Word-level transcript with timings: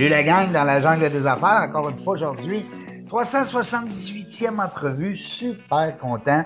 Salut 0.00 0.08
la 0.12 0.22
gang 0.22 0.50
dans 0.50 0.64
la 0.64 0.80
jungle 0.80 1.10
des 1.10 1.26
affaires. 1.26 1.68
Encore 1.68 1.90
une 1.90 1.98
fois 1.98 2.14
aujourd'hui, 2.14 2.64
378e 3.10 4.58
entrevue. 4.58 5.14
Super 5.14 5.98
content. 5.98 6.42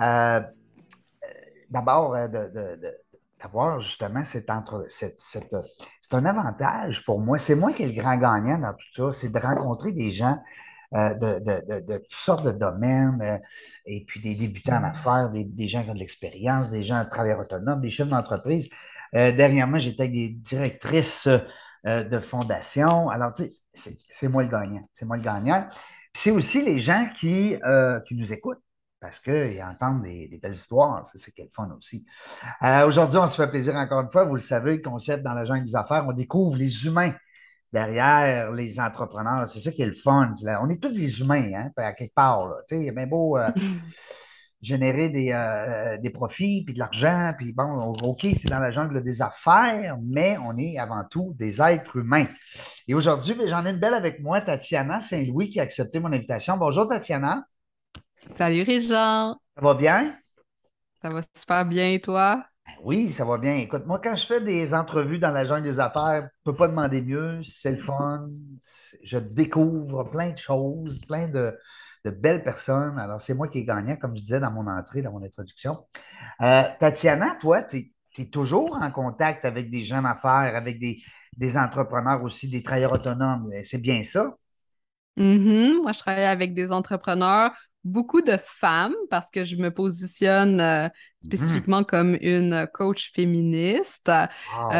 Euh, 0.00 0.40
D'abord, 1.68 2.14
euh, 2.14 2.28
de, 2.28 2.38
de- 2.38 2.80
de- 2.80 2.94
d'avoir 3.42 3.78
justement 3.82 4.24
cette 4.24 4.48
entre, 4.48 4.86
cette, 4.88 5.20
cette- 5.20 5.54
c'est 6.00 6.14
un 6.14 6.24
avantage 6.24 7.04
pour 7.04 7.20
moi. 7.20 7.36
C'est 7.36 7.54
moi 7.54 7.74
qui 7.74 7.82
est 7.82 7.88
le 7.88 7.92
grand 7.92 8.16
gagnant 8.16 8.56
dans 8.56 8.72
tout 8.72 9.12
ça. 9.12 9.18
C'est 9.20 9.28
de 9.30 9.38
rencontrer 9.38 9.92
des 9.92 10.10
gens 10.10 10.38
euh, 10.94 11.12
de, 11.12 11.40
de- 11.40 11.66
de- 11.68 11.80
de 11.86 11.98
toutes 11.98 12.12
sortes 12.12 12.46
de 12.46 12.52
domaines, 12.52 13.20
euh, 13.20 13.36
et 13.84 14.02
puis 14.06 14.22
des 14.22 14.34
débutants 14.34 14.78
en 14.78 14.84
affaires, 14.84 15.28
des, 15.28 15.44
des 15.44 15.68
gens 15.68 15.84
qui 15.84 15.90
ont 15.90 15.94
de 15.94 15.98
l'expérience, 15.98 16.70
des 16.70 16.84
gens 16.84 17.04
travailleurs 17.04 17.40
autonomes, 17.40 17.82
des 17.82 17.90
chefs 17.90 18.08
d'entreprise. 18.08 18.66
Euh, 19.14 19.30
dernièrement, 19.32 19.76
j'étais 19.78 20.04
avec 20.04 20.12
des 20.14 20.28
directrices 20.30 21.28
euh, 21.86 22.04
de 22.04 22.18
fondation. 22.18 23.08
Alors, 23.08 23.32
tu 23.32 23.44
sais, 23.74 23.96
c'est 24.10 24.28
moi 24.28 24.42
le 24.42 24.48
gagnant. 24.48 24.88
C'est 24.92 25.04
moi 25.04 25.16
le 25.16 25.22
gagnant. 25.22 25.68
C'est 26.14 26.30
aussi 26.30 26.62
les 26.64 26.80
gens 26.80 27.08
qui, 27.18 27.56
euh, 27.64 28.00
qui 28.00 28.14
nous 28.14 28.32
écoutent 28.32 28.62
parce 29.00 29.20
qu'ils 29.20 29.62
entendent 29.62 30.02
des, 30.02 30.38
belles 30.42 30.54
histoires. 30.54 31.06
Ça, 31.06 31.12
c'est 31.16 31.30
quel 31.32 31.48
fun 31.50 31.70
aussi. 31.78 32.04
Euh, 32.62 32.86
aujourd'hui, 32.86 33.18
on 33.18 33.26
se 33.26 33.40
fait 33.40 33.48
plaisir 33.48 33.76
encore 33.76 34.00
une 34.00 34.10
fois. 34.10 34.24
Vous 34.24 34.34
le 34.34 34.40
savez, 34.40 34.76
le 34.76 34.82
concept 34.82 35.22
dans 35.22 35.34
la 35.34 35.44
jungle 35.44 35.66
des 35.66 35.76
affaires, 35.76 36.04
on 36.08 36.12
découvre 36.12 36.56
les 36.56 36.86
humains 36.86 37.14
derrière 37.72 38.50
les 38.52 38.80
entrepreneurs. 38.80 39.46
C'est 39.46 39.60
ça 39.60 39.70
qui 39.70 39.82
est 39.82 39.86
le 39.86 39.92
fun. 39.92 40.32
Là- 40.42 40.60
On 40.62 40.68
est 40.68 40.82
tous 40.82 40.90
des 40.90 41.20
humains, 41.20 41.52
hein, 41.54 41.70
à 41.76 41.92
quelque 41.92 42.14
part. 42.14 42.48
Là. 42.48 42.56
Tu 42.66 42.76
sais, 42.76 42.82
il 42.82 42.88
est 42.88 42.92
bien 42.92 43.06
beau 43.06 43.38
générer 44.62 45.08
des, 45.08 45.30
euh, 45.32 45.96
des 45.98 46.10
profits, 46.10 46.62
puis 46.64 46.74
de 46.74 46.78
l'argent, 46.78 47.32
puis 47.38 47.52
bon, 47.52 47.92
OK, 48.02 48.22
c'est 48.22 48.48
dans 48.48 48.58
la 48.58 48.70
jungle 48.70 49.02
des 49.02 49.22
affaires, 49.22 49.96
mais 50.02 50.36
on 50.38 50.56
est 50.58 50.78
avant 50.78 51.04
tout 51.10 51.34
des 51.38 51.62
êtres 51.62 51.96
humains. 51.96 52.26
Et 52.88 52.94
aujourd'hui, 52.94 53.34
ben, 53.34 53.46
j'en 53.48 53.64
ai 53.66 53.70
une 53.70 53.78
belle 53.78 53.94
avec 53.94 54.20
moi, 54.20 54.40
Tatiana 54.40 55.00
Saint-Louis, 55.00 55.50
qui 55.50 55.60
a 55.60 55.62
accepté 55.64 56.00
mon 56.00 56.12
invitation. 56.12 56.56
Bonjour, 56.56 56.88
Tatiana. 56.88 57.44
Salut 58.30 58.62
Régent, 58.62 59.36
Ça 59.56 59.60
va 59.62 59.74
bien? 59.74 60.18
ça 61.02 61.10
va 61.10 61.20
super 61.34 61.64
bien 61.66 61.90
et 61.92 62.00
toi? 62.00 62.44
Ben 62.66 62.72
Oui, 62.84 63.10
ça 63.10 63.24
va 63.24 63.38
bien. 63.38 63.56
Écoute, 63.56 63.86
moi, 63.86 64.00
quand 64.02 64.14
je 64.16 64.26
fais 64.26 64.40
des 64.40 64.74
entrevues 64.74 65.18
dans 65.18 65.30
la 65.30 65.44
jungle 65.46 65.62
des 65.64 65.80
affaires, 65.80 66.22
je 66.22 66.50
ne 66.50 66.52
peux 66.52 66.56
pas 66.56 66.68
demander 66.68 67.00
mieux. 67.02 67.42
C'est 67.42 67.72
le 67.72 67.78
fun. 67.78 68.28
Je 69.02 69.18
découvre 69.18 70.04
plein 70.04 70.30
de 70.32 70.38
choses, 70.38 71.00
plein 71.06 71.28
de, 71.28 71.56
de 72.04 72.10
belles 72.10 72.42
personnes. 72.42 72.98
Alors, 72.98 73.20
c'est 73.20 73.34
moi 73.34 73.48
qui 73.48 73.58
ai 73.58 73.64
gagnant, 73.64 73.96
comme 73.96 74.16
je 74.16 74.22
disais 74.22 74.40
dans 74.40 74.50
mon 74.50 74.66
entrée, 74.66 75.02
dans 75.02 75.12
mon 75.12 75.22
introduction. 75.22 75.86
Euh, 76.42 76.62
Tatiana, 76.80 77.36
toi, 77.40 77.62
tu 77.62 77.92
es, 78.18 78.24
toujours 78.26 78.76
en 78.82 78.90
contact 78.90 79.44
avec 79.44 79.70
des 79.70 79.84
gens 79.84 80.02
d'affaires, 80.02 80.56
avec 80.56 80.80
des, 80.80 81.00
des 81.36 81.56
entrepreneurs 81.56 82.22
aussi, 82.24 82.48
des 82.48 82.62
travailleurs 82.64 82.92
autonomes. 82.92 83.50
C'est 83.62 83.78
bien 83.78 84.02
ça? 84.02 84.34
Mhm, 85.16 85.82
Moi, 85.82 85.92
je 85.92 85.98
travaille 85.98 86.24
avec 86.24 86.54
des 86.54 86.72
entrepreneurs, 86.72 87.52
beaucoup 87.88 88.22
de 88.22 88.36
femmes 88.36 88.94
parce 89.10 89.30
que 89.30 89.44
je 89.44 89.56
me 89.56 89.70
positionne 89.70 90.60
euh, 90.60 90.88
spécifiquement 91.24 91.82
comme 91.84 92.16
une 92.20 92.68
coach 92.72 93.12
féministe. 93.12 94.08
Euh, 94.08 94.26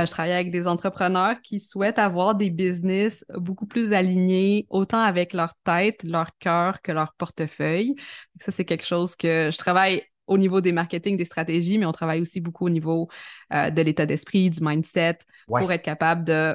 je 0.06 0.10
travaille 0.10 0.32
avec 0.32 0.50
des 0.50 0.66
entrepreneurs 0.68 1.40
qui 1.42 1.60
souhaitent 1.60 1.98
avoir 1.98 2.34
des 2.34 2.50
business 2.50 3.24
beaucoup 3.34 3.66
plus 3.66 3.92
alignés, 3.92 4.66
autant 4.70 5.00
avec 5.00 5.32
leur 5.32 5.54
tête, 5.64 6.04
leur 6.04 6.30
cœur 6.38 6.80
que 6.82 6.92
leur 6.92 7.14
portefeuille. 7.14 7.94
Ça, 8.40 8.52
c'est 8.52 8.64
quelque 8.64 8.86
chose 8.86 9.16
que 9.16 9.50
je 9.52 9.58
travaille 9.58 10.02
au 10.26 10.36
niveau 10.36 10.60
des 10.60 10.72
marketing, 10.72 11.16
des 11.16 11.24
stratégies, 11.24 11.78
mais 11.78 11.86
on 11.86 11.92
travaille 11.92 12.20
aussi 12.20 12.40
beaucoup 12.40 12.66
au 12.66 12.70
niveau 12.70 13.08
euh, 13.54 13.70
de 13.70 13.82
l'état 13.82 14.06
d'esprit, 14.06 14.50
du 14.50 14.58
mindset, 14.62 15.18
Ouais. 15.48 15.62
pour 15.62 15.72
être 15.72 15.82
capable 15.82 16.24
de 16.24 16.54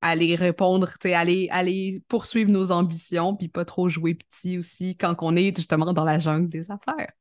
aller 0.00 0.34
répondre, 0.34 0.88
aller, 1.04 1.48
aller 1.50 2.02
poursuivre 2.08 2.50
nos 2.50 2.72
ambitions, 2.72 3.34
puis 3.36 3.48
pas 3.48 3.64
trop 3.64 3.88
jouer 3.88 4.14
petit 4.14 4.58
aussi 4.58 4.96
quand 4.96 5.14
on 5.20 5.36
est 5.36 5.56
justement 5.56 5.92
dans 5.92 6.04
la 6.04 6.18
jungle 6.18 6.48
des 6.48 6.70
affaires. 6.70 7.12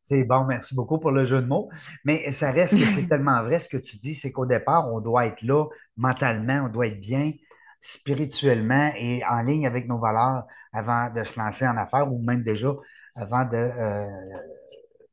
C'est 0.00 0.24
bon, 0.24 0.44
merci 0.44 0.74
beaucoup 0.74 0.98
pour 0.98 1.12
le 1.12 1.24
jeu 1.24 1.40
de 1.40 1.46
mots. 1.46 1.70
Mais 2.04 2.32
ça 2.32 2.50
reste 2.50 2.76
que 2.76 2.84
c'est 2.84 3.06
tellement 3.08 3.42
vrai 3.42 3.60
ce 3.60 3.68
que 3.68 3.76
tu 3.76 3.96
dis, 3.96 4.14
c'est 4.14 4.32
qu'au 4.32 4.46
départ, 4.46 4.92
on 4.92 5.00
doit 5.00 5.26
être 5.26 5.42
là 5.42 5.66
mentalement, 5.96 6.66
on 6.66 6.68
doit 6.68 6.88
être 6.88 7.00
bien 7.00 7.32
spirituellement 7.80 8.92
et 8.96 9.22
en 9.24 9.42
ligne 9.42 9.66
avec 9.66 9.88
nos 9.88 9.98
valeurs 9.98 10.44
avant 10.72 11.10
de 11.10 11.24
se 11.24 11.38
lancer 11.38 11.66
en 11.66 11.76
affaires 11.76 12.12
ou 12.12 12.22
même 12.22 12.42
déjà 12.42 12.72
avant 13.14 13.44
de 13.44 13.56
euh, 13.56 14.06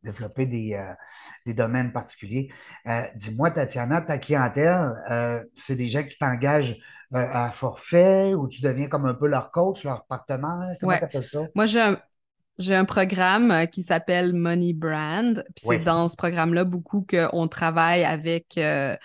développer 0.04 0.46
des, 0.46 0.74
euh, 0.74 0.94
des 1.46 1.54
domaines 1.54 1.92
particuliers. 1.92 2.52
Euh, 2.88 3.04
dis-moi, 3.16 3.52
Tatiana, 3.52 4.02
ta 4.02 4.18
clientèle, 4.18 4.94
c'est 5.56 5.76
des 5.76 5.90
gens 5.90 6.04
qui 6.04 6.18
t'engagent 6.18 6.78
à 7.14 7.52
forfait 7.52 8.34
ou 8.36 8.48
tu 8.48 8.62
deviens 8.62 8.88
comme 8.88 9.06
un 9.06 9.14
peu 9.16 9.28
leur 9.28 9.52
coach, 9.52 9.84
leur 9.84 10.06
partenaire? 10.06 10.76
Comment 10.80 10.92
Ouais. 10.92 11.00
tu 11.00 11.06
appelles 11.06 11.28
ça? 11.28 11.50
Moi, 11.56 11.66
j'ai 11.66 11.82
un, 11.82 12.02
j'ai 12.60 12.76
un 12.76 12.86
programme 12.86 13.52
euh, 13.52 13.66
qui 13.66 13.84
s'appelle 13.84 14.34
Money 14.34 14.74
Brand. 14.74 15.44
Puis 15.56 15.66
Oui. 15.66 15.78
c'est 15.78 15.84
dans 15.84 16.08
ce 16.10 16.16
programme-là 16.18 16.66
beaucoup 16.66 17.06
qu'on 17.10 17.48
travaille 17.48 18.04
avec 18.04 18.58
euh, 18.58 18.96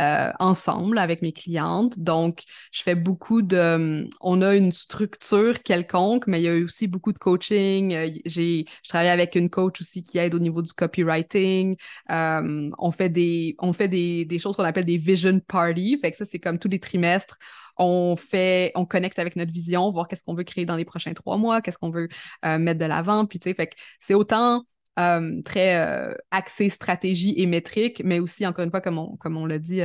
euh, 0.00 0.30
ensemble 0.40 0.98
avec 0.98 1.22
mes 1.22 1.32
clientes. 1.32 1.98
Donc, 2.00 2.42
je 2.72 2.82
fais 2.82 2.96
beaucoup 2.96 3.42
de. 3.42 4.08
On 4.20 4.42
a 4.42 4.54
une 4.56 4.72
structure 4.72 5.62
quelconque, 5.62 6.26
mais 6.26 6.40
il 6.40 6.44
y 6.44 6.48
a 6.48 6.54
aussi 6.64 6.88
beaucoup 6.88 7.12
de 7.12 7.18
coaching. 7.18 7.94
Euh, 7.94 8.10
J'ai, 8.24 8.64
je 8.82 8.88
travaille 8.88 9.08
avec 9.10 9.36
une 9.36 9.48
coach 9.50 9.80
aussi 9.80 10.02
qui 10.02 10.18
aide 10.18 10.34
au 10.34 10.40
niveau 10.40 10.62
du 10.62 10.72
copywriting. 10.72 11.76
Euh, 12.10 12.70
on 12.78 12.90
fait 12.90 13.08
des, 13.08 13.54
on 13.60 13.72
fait 13.72 13.88
des, 13.88 14.24
des 14.24 14.38
choses 14.40 14.56
qu'on 14.56 14.64
appelle 14.64 14.84
des 14.84 14.96
vision 14.98 15.38
parties. 15.40 15.98
Fait 16.02 16.10
que 16.10 16.16
ça, 16.16 16.24
c'est 16.24 16.40
comme 16.40 16.58
tous 16.58 16.68
les 16.68 16.80
trimestres. 16.80 17.38
On 17.76 18.16
fait, 18.16 18.72
on 18.74 18.86
connecte 18.86 19.18
avec 19.18 19.36
notre 19.36 19.52
vision, 19.52 19.90
voir 19.90 20.08
qu'est-ce 20.08 20.22
qu'on 20.22 20.34
veut 20.34 20.44
créer 20.44 20.66
dans 20.66 20.76
les 20.76 20.84
prochains 20.84 21.14
trois 21.14 21.36
mois, 21.36 21.60
qu'est-ce 21.60 21.78
qu'on 21.78 21.90
veut 21.90 22.08
euh, 22.44 22.58
mettre 22.58 22.80
de 22.80 22.86
l'avant. 22.86 23.26
Puis, 23.26 23.38
tu 23.38 23.48
sais, 23.48 23.54
fait 23.54 23.68
que 23.68 23.76
c'est 24.00 24.14
autant 24.14 24.64
euh, 24.98 25.42
très 25.42 25.76
euh, 25.76 26.14
axé 26.30 26.68
stratégie 26.68 27.34
et 27.36 27.46
métrique, 27.46 28.02
mais 28.04 28.20
aussi, 28.20 28.46
encore 28.46 28.64
une 28.64 28.70
fois, 28.70 28.80
comme 28.80 28.98
on, 28.98 29.16
comme 29.16 29.36
on 29.36 29.46
l'a 29.46 29.58
dit, 29.58 29.82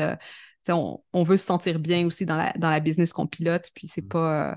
on, 0.67 1.01
on 1.13 1.23
veut 1.23 1.37
se 1.37 1.45
sentir 1.45 1.79
bien 1.79 2.05
aussi 2.05 2.25
dans 2.25 2.37
la, 2.37 2.53
dans 2.53 2.69
la 2.69 2.79
business 2.79 3.11
qu'on 3.13 3.27
pilote. 3.27 3.69
Puis, 3.73 3.87
c'est 3.87 4.07
pas, 4.07 4.51
euh, 4.51 4.55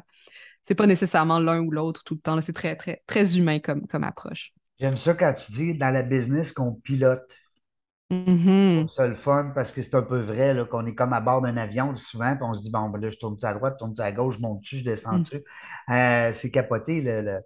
c'est 0.62 0.74
pas 0.74 0.86
nécessairement 0.86 1.38
l'un 1.38 1.60
ou 1.60 1.70
l'autre 1.70 2.04
tout 2.04 2.14
le 2.14 2.20
temps. 2.20 2.40
C'est 2.40 2.52
très, 2.52 2.76
très, 2.76 3.02
très 3.06 3.38
humain 3.38 3.58
comme, 3.58 3.86
comme 3.86 4.04
approche. 4.04 4.52
J'aime 4.78 4.96
ça 4.96 5.14
quand 5.14 5.32
tu 5.34 5.52
dis 5.52 5.74
dans 5.74 5.90
la 5.90 6.02
business 6.02 6.52
qu'on 6.52 6.72
pilote. 6.72 7.32
C'est 8.88 9.08
le 9.08 9.14
fun 9.14 9.52
parce 9.54 9.72
que 9.72 9.82
c'est 9.82 9.94
un 9.94 10.02
peu 10.02 10.20
vrai 10.20 10.56
qu'on 10.70 10.86
est 10.86 10.94
comme 10.94 11.12
à 11.12 11.20
bord 11.20 11.40
d'un 11.42 11.56
avion 11.56 11.96
souvent, 11.96 12.34
puis 12.34 12.42
on 12.44 12.54
se 12.54 12.62
dit 12.62 12.70
bon, 12.70 12.88
ben 12.88 13.00
là, 13.00 13.10
je 13.10 13.16
tourne-tu 13.18 13.46
à 13.46 13.54
droite, 13.54 13.74
je 13.74 13.78
tourne-tu 13.78 14.00
à 14.00 14.12
gauche, 14.12 14.36
je 14.36 14.40
monte-tu, 14.42 14.78
je 14.78 14.84
descends-tu. 14.84 15.42
Euh, 15.90 16.32
c'est 16.32 16.50
capoté 16.50 17.00
le, 17.00 17.20
le, 17.22 17.40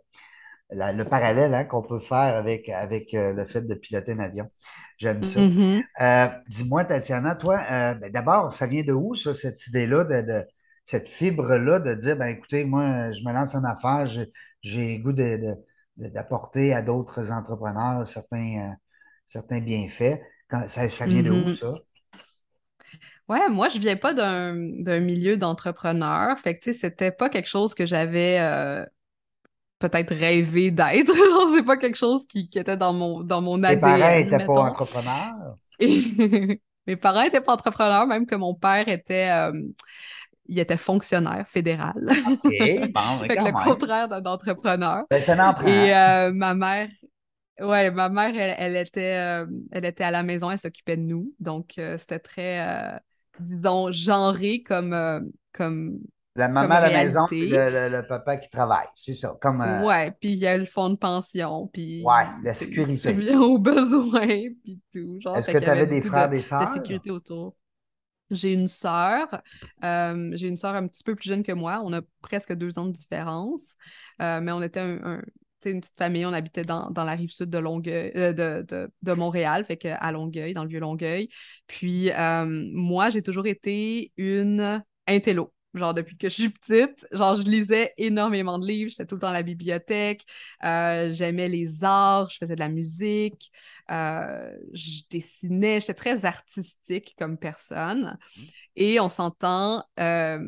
la- 0.71 0.93
le 0.93 1.05
parallèle 1.05 1.55
hein, 1.55 1.65
qu'on 1.65 1.83
peut 1.83 2.01
faire 2.01 2.37
avec, 2.37 2.69
avec 2.69 3.15
euh, 3.15 3.33
le 3.33 3.47
fait 3.47 3.63
de 3.63 3.75
piloter 3.75 4.13
un 4.13 4.19
avion. 4.21 4.51
J'aime 4.99 5.25
ça. 5.25 5.41
Mhm. 5.41 5.83
Euh, 6.01 6.29
dis-moi, 6.49 6.85
Tatiana, 6.85 7.35
toi, 7.37 7.59
ben, 7.95 8.11
d'abord, 8.13 8.53
ça 8.53 8.67
vient 8.67 8.83
de 8.85 8.93
où, 8.93 9.15
ça, 9.15 9.35
cette 9.35 9.67
idée-là, 9.69 10.05
de, 10.05 10.23
de- 10.23 10.47
cette 10.85 11.09
fibre-là 11.09 11.81
de 11.81 11.95
dire, 11.95 12.17
ben 12.17 12.29
écoutez, 12.29 12.65
moi, 12.65 13.13
je 13.13 13.23
me 13.25 13.33
lance 13.33 13.55
en 13.55 13.65
affaires, 13.65 14.07
j'ai 14.63 14.99
goût 14.99 15.13
de, 15.13 15.37
de- 15.37 15.57
de- 15.97 16.09
d'apporter 16.09 16.75
à 16.75 16.83
d'autres 16.83 17.33
entrepreneurs 17.33 18.07
certains, 18.07 18.77
certains 19.27 19.61
bienfaits. 19.61 20.21
Quand- 20.49 20.69
ça, 20.69 20.89
ça 20.89 21.07
vient 21.07 21.23
de 21.23 21.31
où, 21.31 21.49
Mhm. 21.49 21.55
ça? 21.55 21.75
Ouais, 23.29 23.49
moi, 23.49 23.69
je 23.69 23.79
viens 23.79 23.97
pas 23.97 24.15
d'un 24.15 24.53
milieu 25.01 25.37
d'entrepreneur. 25.37 26.39
Fait 26.39 26.57
que, 26.57 26.65
tu 26.65 26.73
sais, 26.73 26.79
c'était 26.79 27.11
pas 27.11 27.29
quelque 27.29 27.49
chose 27.49 27.75
que 27.75 27.85
j'avais 27.85 28.39
euh, 28.41 28.85
peut-être 29.79 30.15
rêvé 30.15 30.71
d'être. 30.71 31.13
C'est 31.55 31.65
pas 31.65 31.77
quelque 31.77 31.97
chose 31.99 32.27
qui, 32.27 32.49
qui 32.49 32.59
était 32.59 32.77
dans 32.77 32.93
mon, 32.93 33.23
dans 33.23 33.43
mon 33.43 33.63
Tes 33.63 33.77
parents 33.77 33.99
ADN, 33.99 34.31
n'étaient 34.31 34.47
pas 34.47 34.63
entrepreneurs? 34.71 35.57
Et 35.81 36.61
mes 36.87 36.97
parents 36.97 37.23
étaient 37.23 37.41
pas 37.41 37.55
entrepreneurs, 37.55 38.07
même 38.07 38.27
que 38.27 38.37
mon 38.37 38.55
père 38.55 38.89
était, 38.89 39.31
euh, 39.31 39.53
il 40.47 40.59
était 40.59 40.77
fonctionnaire 40.77 41.47
fédéral. 41.49 41.95
OK, 42.09 42.41
bon, 42.95 43.21
mais 43.21 43.29
Fait 43.29 43.37
que 43.37 43.45
le 43.45 43.53
contraire 43.53 44.09
d'un 44.09 44.25
entrepreneur. 44.25 45.05
Ben, 45.11 45.23
ça 45.23 45.35
n'en 45.35 45.53
prend. 45.55 45.67
Et 45.67 45.95
euh, 45.95 46.33
ma 46.33 46.55
mère, 46.55 46.89
ouais, 47.61 47.91
ma 47.91 48.09
mère, 48.09 48.35
elle, 48.37 48.55
elle 48.59 48.77
était, 48.77 49.17
euh, 49.17 49.47
elle 49.73 49.85
était 49.85 50.05
à 50.05 50.11
la 50.11 50.23
maison, 50.23 50.51
elle 50.51 50.59
s'occupait 50.59 50.97
de 50.97 51.03
nous. 51.03 51.35
Donc, 51.41 51.79
euh, 51.79 51.99
c'était 51.99 52.19
très, 52.19 52.95
euh, 52.97 52.99
disons, 53.39 53.91
genré 53.93 54.63
comme, 54.63 55.31
comme 55.53 55.99
La 56.37 56.47
maman 56.49 56.75
comme 56.75 56.77
à 56.77 56.81
la 56.81 56.91
maison, 56.91 57.27
réalité. 57.27 57.41
le, 57.41 57.69
le- 57.71 57.89
le 57.89 58.07
papa 58.07 58.37
qui 58.37 58.49
travaille. 58.51 58.87
C'est 58.95 59.15
ça. 59.15 59.37
Comme, 59.41 59.63
Ouais, 59.63 60.13
puis 60.13 60.33
il 60.33 60.39
y 60.39 60.47
a 60.47 60.57
le 60.57 60.65
fonds 60.67 60.91
de 60.91 60.95
pension, 60.97 61.67
puis 61.69 62.15
Ouais, 62.15 62.25
la 62.43 62.55
tu 62.55 62.85
sécurité. 62.85 63.23
subvient 63.25 63.37
aux 63.37 63.59
besoins, 63.59 64.27
puis 64.63 64.81
tout. 64.93 65.19
Est-ce 65.33 65.51
que 65.51 65.59
tu 65.59 65.71
avais 65.71 65.87
des 65.87 66.03
frères, 66.03 66.29
de, 66.29 66.31
des 66.31 66.43
de 66.59 66.67
sœurs? 66.67 66.67
sécurité 66.67 67.11
autour. 67.11 67.57
J'ai 68.31 68.53
une 68.55 68.69
sœur, 68.69 69.43
euh, 69.85 70.31
j'ai 70.35 70.49
une 70.49 70.57
sœur 70.59 70.75
un 70.75 70.87
petit 70.89 71.05
peu 71.05 71.15
plus 71.17 71.29
jeune 71.29 71.43
que 71.45 71.53
moi. 71.53 71.81
On 71.85 71.93
a 71.95 72.03
presque 72.23 72.53
deux 72.55 72.79
ans 72.79 72.87
de 72.87 72.93
différence, 72.93 73.77
Euh, 74.23 74.41
mais 74.41 74.53
on 74.53 74.63
était 74.63 74.81
un, 74.81 75.01
un- 75.05 75.23
tu 75.23 75.31
une 75.65 75.81
petite 75.81 75.97
famille. 75.99 76.27
On 76.27 76.33
habitait 76.33 76.65
dans, 76.65 76.91
dans 76.91 77.05
la 77.05 77.13
rive 77.13 77.31
sud 77.31 77.51
de 77.51 77.59
Longueuil, 77.59 78.13
euh, 78.17 78.33
de, 78.33 78.65
de, 78.69 78.91
de 79.03 79.13
Montréal, 79.13 79.65
fait 79.65 79.77
que 79.77 79.89
à 79.89 80.13
Longueuil, 80.13 80.55
dans 80.55 80.63
le 80.63 80.69
vieux 80.69 80.81
Longueuil. 80.81 81.29
Puis 81.67 82.11
euh, 82.13 82.45
moi, 82.73 83.11
j'ai 83.11 83.23
toujours 83.23 83.47
été 83.47 84.13
une 84.17 84.83
intello. 85.07 85.53
Genre, 85.75 85.93
depuis 85.93 86.17
que 86.17 86.31
je 86.31 86.35
suis 86.35 86.49
petite, 86.49 87.07
genre, 87.13 87.35
je 87.35 87.43
lisais 87.43 87.93
énormément 87.99 88.59
de 88.59 88.67
livres, 88.67 88.91
j'étais 88.91 89.05
tout 89.05 89.17
le 89.17 89.21
temps 89.21 89.29
à 89.29 89.33
la 89.35 89.43
bibliothèque, 89.43 90.25
euh, 90.65 91.11
j'aimais 91.13 91.51
les 91.51 91.85
arts, 91.85 92.31
je 92.31 92.39
faisais 92.39 92.55
de 92.55 92.61
la 92.61 92.71
musique, 92.71 93.51
euh, 93.91 94.57
je 94.73 95.03
dessinais, 95.11 95.81
j'étais 95.81 95.93
très 95.93 96.25
artistique 96.25 97.15
comme 97.19 97.37
personne. 97.37 98.17
Et 98.75 99.01
on 99.01 99.09
s'entend, 99.09 99.85
euh, 100.01 100.39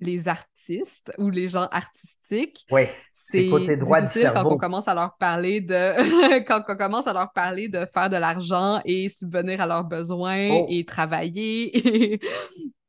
les 0.00 0.28
artistes 0.28 1.12
ou 1.18 1.30
les 1.30 1.48
gens 1.48 1.68
artistiques, 1.70 2.66
Oui, 2.70 2.82
c'est 3.12 3.48
côté 3.48 3.76
droit 3.76 4.00
du 4.00 4.06
difficile 4.06 4.28
quand 4.28 4.34
cerveau. 4.34 4.50
on 4.52 4.56
commence 4.58 4.88
à 4.88 4.94
leur 4.94 5.16
parler 5.16 5.60
de 5.60 6.38
quand 6.46 6.62
on 6.68 6.76
commence 6.76 7.06
à 7.06 7.12
leur 7.12 7.32
parler 7.32 7.68
de 7.68 7.86
faire 7.94 8.10
de 8.10 8.16
l'argent 8.16 8.80
et 8.84 9.08
subvenir 9.08 9.60
à 9.60 9.66
leurs 9.66 9.84
besoins 9.84 10.48
Oh. 10.50 10.66
et 10.68 10.84
travailler 10.84 11.76
et 12.14 12.20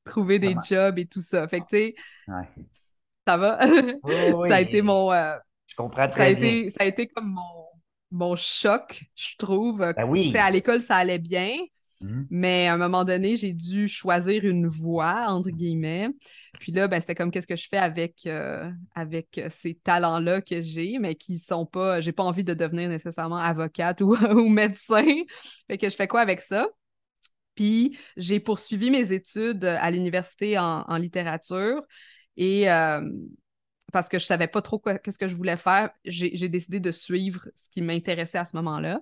trouver 0.03 0.39
des 0.39 0.55
jobs 0.67 0.97
et 0.99 1.05
tout 1.05 1.21
ça. 1.21 1.47
Fait 1.47 1.61
que 1.61 1.65
tu 1.69 1.77
sais, 1.77 1.95
Ouais. 2.27 2.47
ça 3.27 3.37
va. 3.37 3.59
Oui, 4.03 4.13
oui, 4.35 4.49
ça 4.49 4.55
a 4.55 4.61
été 4.61 4.81
mon 4.81 5.11
euh, 5.11 5.35
Je 5.67 5.75
comprends 5.75 5.97
ça 6.03 6.03
a 6.03 6.07
très 6.09 6.35
bien. 6.35 6.47
été 6.49 6.69
ça 6.69 6.77
a 6.81 6.85
été 6.85 7.07
comme 7.07 7.31
mon 7.33 7.41
mon 8.11 8.35
choc, 8.35 9.03
je 9.15 9.35
trouve. 9.37 9.79
Ben 9.79 10.05
oui. 10.07 10.35
à 10.37 10.49
l'école, 10.49 10.81
ça 10.81 10.95
allait 10.95 11.19
bien, 11.19 11.51
Mhm. 12.01 12.27
mais 12.29 12.67
à 12.67 12.73
un 12.73 12.77
moment 12.77 13.03
donné, 13.05 13.35
j'ai 13.35 13.53
dû 13.53 13.87
choisir 13.87 14.45
une 14.45 14.67
voie, 14.67 15.27
entre 15.29 15.49
guillemets. 15.49 16.09
Puis 16.59 16.71
là, 16.71 16.87
ben, 16.87 16.99
c'était 16.99 17.15
comme 17.15 17.31
qu'est-ce 17.31 17.47
que 17.47 17.55
je 17.55 17.67
fais 17.69 17.77
avec, 17.77 18.25
euh, 18.25 18.69
avec 18.95 19.37
euh, 19.37 19.49
ces 19.49 19.75
talents-là 19.75 20.41
que 20.41 20.61
j'ai, 20.61 20.99
mais 20.99 21.15
qui 21.15 21.39
sont 21.39 21.65
pas. 21.65 22.01
J'ai 22.01 22.11
pas 22.11 22.23
envie 22.23 22.43
de 22.43 22.53
devenir 22.53 22.89
nécessairement 22.89 23.37
avocate 23.37 24.01
ou, 24.01 24.15
ou 24.31 24.49
médecin. 24.49 25.05
Fait 25.67 25.77
que 25.77 25.89
je 25.89 25.95
fais 25.95 26.07
quoi 26.07 26.21
avec 26.21 26.41
ça? 26.41 26.67
Puis 27.55 27.97
j'ai 28.17 28.39
poursuivi 28.39 28.91
mes 28.91 29.13
études 29.13 29.63
à 29.65 29.89
l'université 29.91 30.57
en, 30.57 30.81
en 30.87 30.97
littérature 30.97 31.81
et 32.35 32.69
euh, 32.69 33.01
parce 33.93 34.09
que 34.09 34.19
je 34.19 34.25
savais 34.25 34.47
pas 34.47 34.61
trop 34.61 34.79
qu'est-ce 34.79 35.17
que 35.17 35.27
je 35.27 35.35
voulais 35.35 35.55
faire, 35.57 35.89
j'ai 36.03 36.49
décidé 36.49 36.79
de 36.81 36.91
suivre 36.91 37.47
ce 37.55 37.69
qui 37.69 37.81
m'intéressait 37.81 38.37
à 38.39 38.45
ce 38.45 38.55
moment-là. 38.57 38.99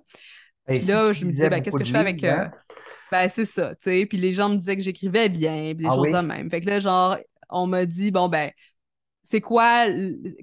Puis 0.72 0.86
là, 0.86 1.12
je 1.12 1.24
me 1.24 1.32
disais, 1.32 1.50
ben, 1.50 1.60
qu'est-ce 1.60 1.76
que 1.76 1.84
je 1.84 1.90
fais 1.90 1.98
avec. 1.98 2.22
euh, 2.24 2.36
hein? 2.36 2.50
Ben, 3.14 3.28
c'est 3.28 3.44
ça, 3.44 3.74
tu 3.76 3.82
sais. 3.84 4.06
Puis 4.06 4.18
les 4.18 4.32
gens 4.32 4.48
me 4.48 4.56
disaient 4.56 4.76
que 4.76 4.82
j'écrivais 4.82 5.28
bien, 5.28 5.74
puis 5.74 5.84
des 5.84 5.90
Ah 5.90 5.94
choses 5.94 6.00
oui? 6.00 6.12
de 6.12 6.18
même. 6.18 6.50
Fait 6.50 6.60
que 6.60 6.66
là, 6.66 6.80
genre, 6.80 7.16
on 7.48 7.66
m'a 7.66 7.86
dit, 7.86 8.10
bon, 8.10 8.28
ben, 8.28 8.50
c'est 9.22 9.40
quoi, 9.40 9.86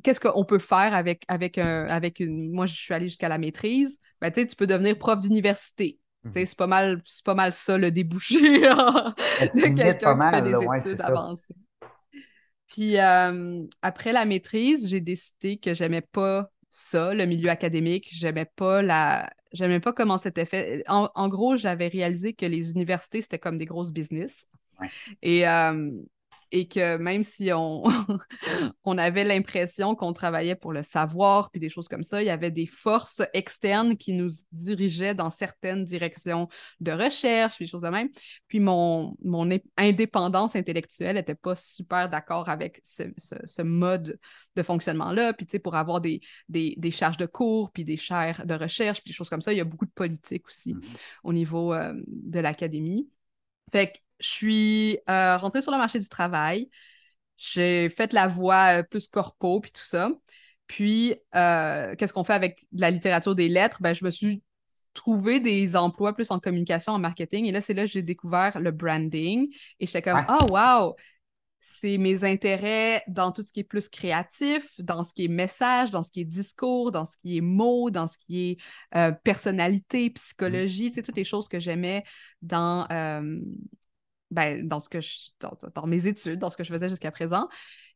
qu'est-ce 0.04 0.20
qu'on 0.22 0.46
peut 0.46 0.60
faire 0.60 0.94
avec, 0.94 1.24
avec, 1.28 1.58
un, 1.58 1.86
avec 1.88 2.20
une. 2.20 2.52
Moi, 2.52 2.66
je 2.66 2.74
suis 2.76 2.94
allée 2.94 3.08
jusqu'à 3.10 3.30
la 3.30 3.38
maîtrise. 3.38 4.00
Ben, 4.22 4.32
tu 4.32 4.42
sais, 4.42 4.48
tu 4.48 4.56
peux 4.56 4.68
devenir 4.68 4.98
prof 4.98 5.20
d'université. 5.22 6.00
Mhm. 6.24 6.32
c'est 6.34 6.56
pas 6.56 6.68
mal, 6.68 7.02
c'est 7.06 7.26
pas 7.26 7.34
mal 7.34 7.52
ça 7.52 7.78
le 7.78 7.92
débouché 7.92 8.36
se 8.40 9.58
de 9.58 9.74
quelqu'un 9.76 10.14
qui 10.14 10.18
mal, 10.18 10.36
fait 10.36 10.42
des 10.44 10.52
là, 10.52 10.60
ouais, 10.60 10.80
études 10.80 10.98
ça. 10.98 11.08
avancées. 11.08 11.56
Puis 12.68 12.98
euh, 13.00 13.64
après 13.82 14.14
la 14.14 14.26
maîtrise, 14.26 14.88
j'ai 14.88 15.02
décidé 15.02 15.58
que 15.58 15.74
j'aimais 15.74 16.02
pas 16.02 16.50
ça, 16.70 17.14
le 17.14 17.26
milieu 17.26 17.50
académique. 17.50 18.08
J'aimais 18.12 18.46
pas 18.46 18.82
la. 18.82 19.30
J'aimais 19.54 19.80
pas 19.80 19.94
comment 19.94 20.18
c'était 20.18 20.46
fait. 20.46 20.84
En, 20.88 21.10
en 21.14 21.28
gros, 21.28 21.58
j'avais 21.58 21.88
réalisé 21.88 22.34
que 22.34 22.46
les 22.46 22.72
universités, 22.72 23.22
c'était 23.22 23.40
comme 23.40 23.58
des 23.58 23.66
grosses 23.66 23.92
business. 23.92 24.48
Ouais. 24.80 24.92
Et, 25.22 25.48
euh, 25.48 25.92
et 26.52 26.68
que 26.68 26.98
même 26.98 27.24
si 27.24 27.52
on, 27.54 27.84
on 28.84 28.98
avait 28.98 29.24
l'impression 29.24 29.96
qu'on 29.96 30.14
travaillait 30.14 30.56
pour 30.56 30.74
le 30.74 30.84
savoir, 30.84 31.50
puis 31.52 31.60
des 31.60 31.70
choses 31.70 31.88
comme 31.88 32.04
ça, 32.04 32.22
il 32.22 32.26
y 32.26 32.30
avait 32.30 32.52
des 32.52 32.66
forces 32.66 33.22
externes 33.34 33.98
qui 33.98 34.14
nous 34.14 34.30
dirigeaient 34.52 35.16
dans 35.16 35.30
certaines 35.30 35.86
directions 35.86 36.48
de 36.80 36.92
recherche, 36.92 37.56
puis 37.56 37.66
des 37.66 37.72
choses 37.72 37.82
de 37.82 37.90
même. 37.90 38.10
Puis 38.48 38.60
mon, 38.60 39.16
mon 39.24 39.50
indépendance 39.78 40.56
intellectuelle 40.56 41.16
n'était 41.16 41.36
pas 41.36 41.56
super 41.56 42.10
d'accord 42.10 42.50
avec 42.50 42.82
ce, 42.84 43.04
ce- 43.18 43.36
ce 43.46 43.62
mode 43.62 44.20
de 44.56 44.64
fonctionnement-là. 44.64 45.34
Puis, 45.34 45.46
tu 45.46 45.52
sais, 45.52 45.60
pour 45.60 45.76
avoir 45.76 46.02
des, 46.02 46.22
des, 46.50 46.76
des 46.78 46.92
charges 46.92 47.18
de 47.18 47.26
cours, 47.26 47.72
puis 47.72 47.86
des 47.86 47.98
chaires 47.98 48.46
de 48.46 48.54
recherche, 48.54 49.02
puis 49.02 49.12
des 49.12 49.16
choses 49.16 49.30
comme 49.30 49.42
ça, 49.42 49.54
il 49.54 49.58
y 49.58 49.62
a 49.62 49.66
beaucoup 49.66 49.86
de 49.86 49.92
politique 49.92 50.46
aussi 50.48 50.74
Mhm. 50.76 50.82
au 51.24 51.34
niveau 51.34 51.74
euh, 51.74 51.94
de 52.08 52.40
l'académie. 52.40 53.10
Fait 53.72 53.94
que 53.94 53.98
je 54.22 54.30
suis 54.30 55.00
euh, 55.10 55.38
rentrée 55.38 55.62
sur 55.62 55.72
le 55.72 55.78
marché 55.78 56.00
du 56.00 56.08
travail. 56.08 56.70
J'ai 57.38 57.90
fait 57.90 58.14
la 58.14 58.28
voie 58.28 58.80
euh, 58.80 58.84
plus 58.84 59.08
corpo, 59.08 59.60
puis 59.60 59.72
tout 59.72 59.82
ça. 59.84 60.12
Puis, 60.68 61.16
euh, 61.36 61.96
qu'est-ce 61.96 62.14
qu'on 62.14 62.24
fait 62.24 62.34
avec 62.34 62.64
de 62.72 62.82
la 62.82 62.92
littérature 62.92 63.36
des 63.36 63.50
lettres? 63.50 63.80
Ben, 63.82 63.94
je 63.94 64.06
me 64.06 64.12
suis 64.12 64.44
trouvé 64.94 65.40
des 65.40 65.76
emplois 65.76 66.14
plus 66.14 66.32
en 66.32 66.40
communication, 66.40 66.94
en 66.94 67.00
marketing. 67.00 67.46
Et 67.46 67.52
là, 67.52 67.62
c'est 67.62 67.74
là 67.74 67.84
que 67.84 67.92
j'ai 67.92 68.02
découvert 68.04 68.60
le 68.60 68.72
branding. 68.72 69.48
Et 69.80 69.86
j'étais 69.86 70.02
comme, 70.02 70.20
Ouais. 70.20 70.26
oh, 70.42 70.46
wow! 70.52 70.96
C'est 71.82 71.98
mes 71.98 72.24
intérêts 72.24 73.04
dans 73.08 73.32
tout 73.32 73.44
ce 73.44 73.52
qui 73.52 73.60
est 73.62 73.64
plus 73.64 73.88
créatif, 73.90 74.70
dans 74.80 75.04
ce 75.04 75.14
qui 75.14 75.26
est 75.26 75.28
message, 75.28 75.92
dans 75.92 76.04
ce 76.04 76.12
qui 76.12 76.22
est 76.22 76.26
discours, 76.26 76.92
dans 76.92 77.06
ce 77.06 77.18
qui 77.18 77.38
est 77.38 77.42
mots, 77.42 77.90
dans 77.90 78.08
ce 78.08 78.18
qui 78.18 78.52
est 78.52 78.58
euh, 78.96 79.12
personnalité, 79.12 80.10
psychologie, 80.12 80.90
tu 80.90 80.96
sais, 80.96 81.02
toutes 81.04 81.18
les 81.18 81.24
choses 81.24 81.48
que 81.48 81.60
j'aimais 81.60 82.04
dans, 82.42 82.88
euh, 82.92 83.40
ben, 84.32 84.68
dans 84.68 84.80
ce 84.80 84.90
que 84.90 85.02
je, 85.02 85.30
dans, 85.40 85.58
dans 85.76 85.88
mes 85.88 86.08
études, 86.08 86.40
dans 86.40 86.50
ce 86.50 86.58
que 86.58 86.64
je 86.64 86.74
faisais 86.74 86.90
jusqu'à 86.90 87.12
présent. 87.12 87.48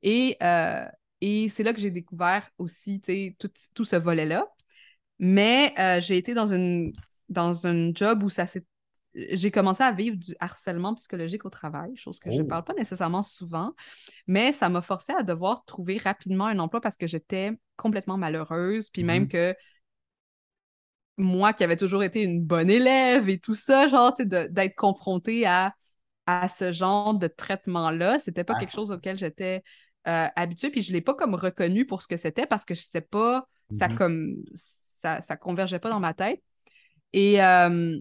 Et, 0.04 0.38
euh, 0.44 0.86
et 1.22 1.50
c'est 1.50 1.64
là 1.64 1.74
que 1.74 1.80
j'ai 1.80 1.92
découvert 1.92 2.50
aussi, 2.58 3.02
tout, 3.40 3.50
tout 3.74 3.86
ce 3.86 3.96
volet-là. 3.96 4.48
Mais 5.20 5.74
euh, 5.80 6.02
j'ai 6.02 6.18
été 6.18 6.34
dans 6.34 6.54
une 6.54 6.94
dans 7.30 7.66
un 7.66 7.92
job 7.94 8.22
où 8.24 8.30
ça 8.30 8.46
s'est 8.48 8.66
j'ai 9.16 9.50
commencé 9.50 9.82
à 9.82 9.94
vivre 9.94 10.18
du 10.18 10.36
harcèlement 10.42 10.94
psychologique 10.96 11.46
au 11.46 11.50
travail, 11.50 11.96
chose 11.96 12.20
que 12.20 12.30
je 12.30 12.42
Oh. 12.42 12.46
parle 12.50 12.66
pas 12.66 12.74
nécessairement 12.74 13.24
souvent, 13.24 13.74
mais 14.28 14.52
ça 14.52 14.68
m'a 14.68 14.82
forcé 14.82 15.14
à 15.14 15.24
devoir 15.24 15.64
trouver 15.64 15.98
rapidement 15.98 16.48
un 16.48 16.60
emploi 16.60 16.82
parce 16.82 16.98
que 16.98 17.08
j'étais 17.08 17.52
complètement 17.78 18.18
malheureuse, 18.18 18.90
puis 18.90 19.04
même 19.06 19.24
Mhm. 19.24 19.30
que 19.30 19.56
moi 21.18 21.54
qui 21.54 21.64
avais 21.64 21.78
toujours 21.78 22.04
été 22.04 22.22
une 22.22 22.44
bonne 22.44 22.70
élève 22.70 23.30
et 23.30 23.40
tout 23.40 23.56
ça, 23.56 23.88
genre, 23.88 24.14
d'être 24.20 24.76
confrontée 24.76 25.46
à, 25.46 25.74
à 26.28 26.48
ce 26.48 26.72
genre 26.72 27.14
de 27.16 27.28
traitement-là, 27.28 28.20
c'était 28.20 28.44
pas 28.44 28.56
Ouais. 28.56 28.56
quelque 28.56 28.72
chose 28.74 28.92
auquel 28.92 29.18
j'étais 29.18 29.64
euh, 30.08 30.28
habituée, 30.36 30.70
puis 30.72 30.82
je 30.82 30.94
l'ai 30.94 31.02
pas 31.02 31.16
comme 31.16 31.36
reconnu 31.36 31.86
pour 31.86 32.02
ce 32.02 32.08
que 32.08 32.18
c'était 32.18 32.48
parce 32.48 32.66
que 32.66 32.76
je 32.76 32.82
sais 32.82 33.02
pas, 33.02 33.48
ça 33.72 33.90
Mhm. 33.90 33.98
comme, 33.98 34.36
ça, 34.56 35.22
ça 35.22 35.38
convergeait 35.38 35.80
pas 35.80 35.90
dans 35.90 36.00
ma 36.00 36.14
tête. 36.14 36.42
Et, 37.14 37.42
euh, 37.44 37.98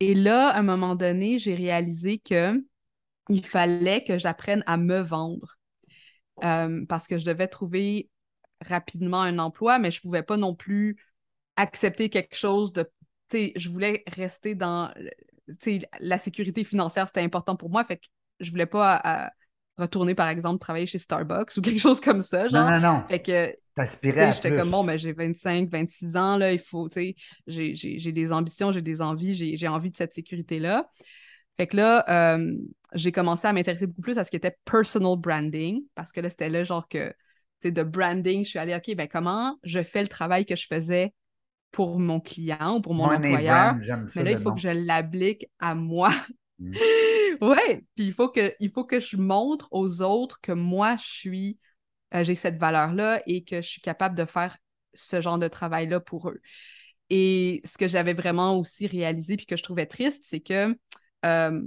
et 0.00 0.14
là, 0.14 0.50
à 0.50 0.58
un 0.60 0.62
moment 0.62 0.94
donné, 0.94 1.38
j'ai 1.38 1.54
réalisé 1.54 2.18
que 2.18 2.62
il 3.30 3.46
fallait 3.46 4.04
que 4.04 4.18
j'apprenne 4.18 4.64
à 4.66 4.76
me 4.76 5.00
vendre 5.00 5.56
Euh, 6.44 6.86
parce 6.88 7.06
que 7.06 7.18
je 7.18 7.24
devais 7.26 7.48
trouver 7.48 8.10
rapidement 8.66 9.22
un 9.22 9.38
emploi, 9.38 9.78
mais 9.78 9.90
je 9.90 10.00
pouvais 10.02 10.22
pas 10.22 10.36
non 10.36 10.54
plus 10.54 10.96
accepter 11.56 12.10
quelque 12.10 12.36
chose 12.36 12.72
de... 12.72 12.84
Tu 13.30 13.38
sais, 13.38 13.52
je 13.56 13.68
voulais 13.70 14.04
rester 14.08 14.54
dans... 14.54 14.92
la 16.00 16.18
sécurité 16.18 16.64
financière, 16.64 17.06
c'était 17.06 17.22
important 17.22 17.56
pour 17.56 17.70
moi, 17.70 17.84
fait 17.84 17.98
que 17.98 18.06
je 18.40 18.50
voulais 18.50 18.66
pas 18.66 19.30
retourner, 19.78 20.14
par 20.14 20.28
exemple, 20.28 20.58
travailler 20.58 20.86
chez 20.86 20.98
Starbucks 20.98 21.56
ou 21.56 21.60
quelque 21.62 21.80
chose 21.80 22.00
comme 22.00 22.20
ça, 22.20 22.44
Non, 22.44 22.50
genre. 22.50 22.70
non, 22.70 22.80
non. 22.80 23.04
Fait 23.08 23.20
que 23.20 23.54
j'étais 23.76 24.56
comme 24.56 24.70
bon, 24.70 24.84
ben, 24.84 24.98
j'ai 24.98 25.12
25, 25.12 25.70
26 25.70 26.16
ans, 26.16 26.36
là, 26.38 26.52
il 26.52 26.58
faut, 26.58 26.88
tu 26.88 27.14
sais, 27.46 27.74
j'ai, 27.74 28.12
des 28.12 28.32
ambitions, 28.32 28.72
j'ai 28.72 28.82
des 28.82 29.02
envies, 29.02 29.34
j'ai, 29.34 29.56
j'ai 29.56 29.68
envie 29.68 29.90
de 29.90 29.96
cette 29.96 30.14
sécurité-là. 30.14 30.88
Fait 31.58 31.66
que 31.66 31.76
là, 31.76 32.04
euh, 32.08 32.54
j'ai 32.94 33.12
commencé 33.12 33.46
à 33.46 33.52
m'intéresser 33.52 33.86
beaucoup 33.86 34.02
plus 34.02 34.18
à 34.18 34.24
ce 34.24 34.30
qui 34.30 34.36
était 34.36 34.56
personal 34.64 35.16
branding, 35.16 35.82
parce 35.94 36.12
que 36.12 36.20
là, 36.20 36.30
c'était 36.30 36.48
là, 36.48 36.64
genre 36.64 36.88
que, 36.88 37.08
tu 37.08 37.14
sais, 37.68 37.70
de 37.70 37.82
branding, 37.82 38.44
je 38.44 38.50
suis 38.50 38.58
allée, 38.58 38.74
OK, 38.74 38.94
ben, 38.94 39.08
comment 39.08 39.58
je 39.62 39.82
fais 39.82 40.02
le 40.02 40.08
travail 40.08 40.46
que 40.46 40.56
je 40.56 40.66
faisais 40.66 41.12
pour 41.76 42.00
mon 42.00 42.20
client 42.20 42.76
ou 42.76 42.80
pour 42.80 42.94
mon 42.94 43.04
employeur, 43.04 43.74
brand, 43.74 44.10
mais 44.16 44.24
là, 44.24 44.30
il 44.32 44.38
faut 44.38 44.48
nom. 44.48 44.54
que 44.54 44.60
je 44.60 44.68
l'applique 44.68 45.46
à 45.58 45.74
moi 45.74 46.10
Mm. 46.58 46.72
Ouais, 47.40 47.84
puis 47.94 48.06
il 48.06 48.12
faut 48.14 48.30
que 48.30 48.54
il 48.60 48.70
faut 48.70 48.84
que 48.84 48.98
je 48.98 49.16
montre 49.16 49.68
aux 49.70 50.00
autres 50.00 50.40
que 50.40 50.52
moi 50.52 50.96
je 50.96 51.04
suis 51.04 51.58
euh, 52.14 52.24
j'ai 52.24 52.34
cette 52.34 52.56
valeur-là 52.56 53.20
et 53.26 53.44
que 53.44 53.60
je 53.60 53.68
suis 53.68 53.82
capable 53.82 54.16
de 54.16 54.24
faire 54.24 54.56
ce 54.94 55.20
genre 55.20 55.38
de 55.38 55.48
travail-là 55.48 56.00
pour 56.00 56.30
eux. 56.30 56.40
Et 57.10 57.60
ce 57.64 57.76
que 57.76 57.88
j'avais 57.88 58.14
vraiment 58.14 58.58
aussi 58.58 58.86
réalisé 58.86 59.36
puis 59.36 59.44
que 59.44 59.56
je 59.56 59.62
trouvais 59.62 59.86
triste, 59.86 60.24
c'est 60.26 60.40
que 60.40 60.74
euh, 61.26 61.62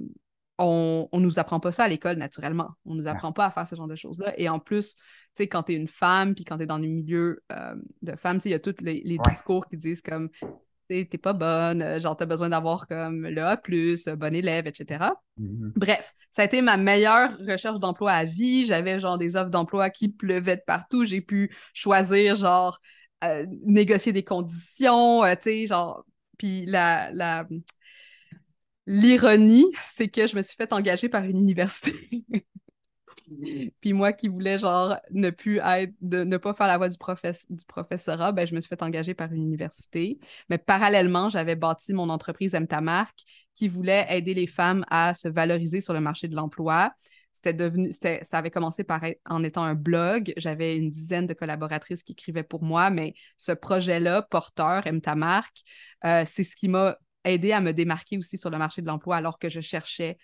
on, 0.59 1.09
on 1.11 1.19
nous 1.19 1.39
apprend 1.39 1.59
pas 1.59 1.71
ça 1.71 1.85
à 1.85 1.87
l'école 1.87 2.17
naturellement. 2.17 2.69
On 2.85 2.95
nous 2.95 3.07
apprend 3.07 3.31
pas 3.33 3.45
à 3.47 3.51
faire 3.51 3.67
ce 3.67 3.75
genre 3.75 3.87
de 3.87 3.95
choses-là. 3.95 4.33
Et 4.39 4.49
en 4.49 4.59
plus, 4.59 4.95
tu 4.95 5.01
sais, 5.43 5.47
quand 5.47 5.63
tu 5.63 5.73
es 5.73 5.75
une 5.75 5.87
femme 5.87 6.35
puis 6.35 6.45
quand 6.45 6.57
tu 6.57 6.63
es 6.63 6.67
dans 6.67 6.77
le 6.77 6.87
milieu 6.87 7.41
euh, 7.51 7.75
de 8.01 8.15
femmes, 8.15 8.39
il 8.45 8.51
y 8.51 8.53
a 8.53 8.59
tous 8.59 8.75
les, 8.81 9.01
les 9.05 9.17
Ouais. 9.17 9.31
discours 9.31 9.67
qui 9.67 9.77
disent 9.77 10.01
comme 10.01 10.29
t'es 10.87 11.07
t'es 11.09 11.17
pas 11.17 11.33
bonne, 11.33 11.81
euh, 11.81 11.99
genre 11.99 12.17
t'as 12.17 12.25
besoin 12.25 12.49
d'avoir 12.49 12.87
comme 12.87 13.27
le 13.27 13.43
A, 13.43 13.61
euh, 13.71 14.15
bon 14.15 14.35
élève, 14.35 14.67
etc. 14.67 15.21
Mhm. 15.37 15.73
Bref, 15.75 16.13
ça 16.31 16.41
a 16.41 16.45
été 16.45 16.61
ma 16.61 16.77
meilleure 16.77 17.37
recherche 17.39 17.79
d'emploi 17.79 18.11
à 18.11 18.25
vie. 18.25 18.65
J'avais 18.65 18.99
genre 18.99 19.17
des 19.17 19.37
offres 19.37 19.49
d'emploi 19.49 19.89
qui 19.89 20.09
pleuvaient 20.09 20.57
de 20.57 20.63
partout. 20.65 21.05
J'ai 21.05 21.21
pu 21.21 21.55
choisir 21.73 22.35
genre 22.35 22.79
euh, 23.23 23.45
négocier 23.65 24.11
des 24.11 24.23
conditions, 24.23 25.23
euh, 25.23 25.35
tu 25.35 25.43
sais, 25.43 25.65
genre. 25.67 26.05
Puis 26.37 26.65
la, 26.65 27.11
la... 27.11 27.45
l'ironie, 28.89 29.67
c'est 29.96 30.08
que 30.10 30.25
je 30.25 30.36
me 30.36 30.41
suis 30.41 30.55
fait 30.55 30.74
engager 30.74 31.10
par 31.10 31.24
une 31.24 31.38
université. 31.38 31.93
Puis 33.81 33.93
moi 33.93 34.12
qui 34.13 34.27
voulais 34.27 34.58
genre 34.58 34.98
ne 35.12 35.29
plus 35.29 35.60
être, 35.63 35.93
de, 36.01 36.24
ne 36.24 36.38
pas 36.38 36.55
faire 36.55 36.65
la 36.65 36.77
voie 36.77 36.89
du, 36.89 36.98
professe- 36.98 37.46
du 37.51 37.63
professorat, 37.65 38.31
ben 38.31 38.48
je 38.48 38.55
me 38.55 38.60
suis 38.60 38.67
fait 38.67 38.81
engager 38.81 39.13
par 39.13 39.31
une 39.31 39.43
université. 39.43 40.17
Mais 40.50 40.58
parallèlement, 40.58 41.29
j'avais 41.29 41.55
bâti 41.55 41.93
mon 41.93 42.10
entreprise 42.10 42.55
Mtamark 42.55 43.15
qui 43.55 43.67
voulait 43.67 44.08
aider 44.10 44.34
les 44.34 44.48
femmes 44.48 44.84
à 44.89 45.13
se 45.13 45.27
valoriser 45.27 45.81
sur 45.81 45.93
le 45.93 46.01
marché 46.01 46.27
de 46.27 46.36
l'emploi. 46.36 46.91
C'était 47.31 47.53
devenu, 47.53 47.91
c'était, 47.91 48.24
ça 48.24 48.39
avait 48.39 48.50
commencé 48.50 48.84
par 48.84 49.03
être, 49.03 49.22
en 49.29 49.43
étant 49.43 49.63
un 49.63 49.75
blog. 49.75 50.34
J'avais 50.36 50.75
une 50.75 50.89
dizaine 50.89 51.27
de 51.27 51.36
collaboratrices 51.36 52.01
qui 52.01 52.13
écrivaient 52.13 52.41
pour 52.41 52.63
moi, 52.63 52.89
mais 52.89 53.13
ce 53.38 53.51
projet-là, 53.51 54.24
porteur, 54.24 54.84
Mtamark, 54.91 55.55
euh, 56.05 56.24
c'est 56.25 56.43
ce 56.43 56.55
qui 56.55 56.67
m'a 56.67 56.98
aidé 57.23 57.51
à 57.51 57.61
me 57.61 57.73
démarquer 57.73 58.17
aussi 58.17 58.38
sur 58.38 58.49
le 58.49 58.57
marché 58.57 58.81
de 58.81 58.88
l'emploi 58.88 59.17
alors 59.17 59.39
que 59.39 59.49
je 59.49 59.61
cherchais 59.61 60.17